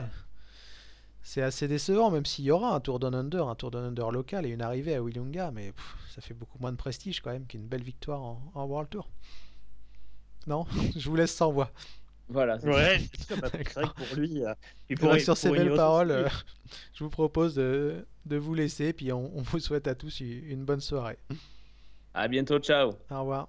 C'est 1.28 1.42
assez 1.42 1.66
décevant, 1.66 2.12
même 2.12 2.24
s'il 2.24 2.44
y 2.44 2.52
aura 2.52 2.72
un 2.72 2.78
Tour 2.78 3.00
de 3.00 3.08
Under, 3.08 3.48
un 3.48 3.56
Tour 3.56 3.72
de 3.72 3.78
Under 3.78 4.12
local 4.12 4.46
et 4.46 4.50
une 4.50 4.62
arrivée 4.62 4.94
à 4.94 5.02
Willunga, 5.02 5.50
mais 5.50 5.72
ça 6.14 6.20
fait 6.20 6.34
beaucoup 6.34 6.56
moins 6.60 6.70
de 6.70 6.76
prestige 6.76 7.20
quand 7.20 7.32
même 7.32 7.46
qu'une 7.46 7.66
belle 7.66 7.82
victoire 7.82 8.22
en, 8.22 8.52
en 8.54 8.64
World 8.64 8.88
Tour. 8.88 9.10
Non, 10.46 10.66
je 10.96 11.08
vous 11.10 11.16
laisse 11.16 11.34
sans 11.34 11.50
voix. 11.50 11.72
Voilà. 12.28 12.58
Ouais, 12.58 13.00
c'est 13.26 13.34
vrai 13.34 13.64
que 13.64 13.92
pour 13.92 14.16
lui. 14.16 14.44
Euh, 14.44 15.18
sur 15.18 15.36
ces 15.36 15.50
belles 15.50 15.74
paroles, 15.74 16.12
euh, 16.12 16.28
je 16.94 17.02
vous 17.02 17.10
propose 17.10 17.56
de, 17.56 18.06
de, 18.26 18.36
vous 18.36 18.54
laisser, 18.54 18.92
puis 18.92 19.12
on, 19.12 19.36
on, 19.36 19.42
vous 19.42 19.58
souhaite 19.58 19.88
à 19.88 19.96
tous 19.96 20.20
une 20.20 20.64
bonne 20.64 20.80
soirée. 20.80 21.18
À 22.14 22.28
bientôt, 22.28 22.60
ciao. 22.60 22.92
Au 23.10 23.20
revoir. 23.20 23.48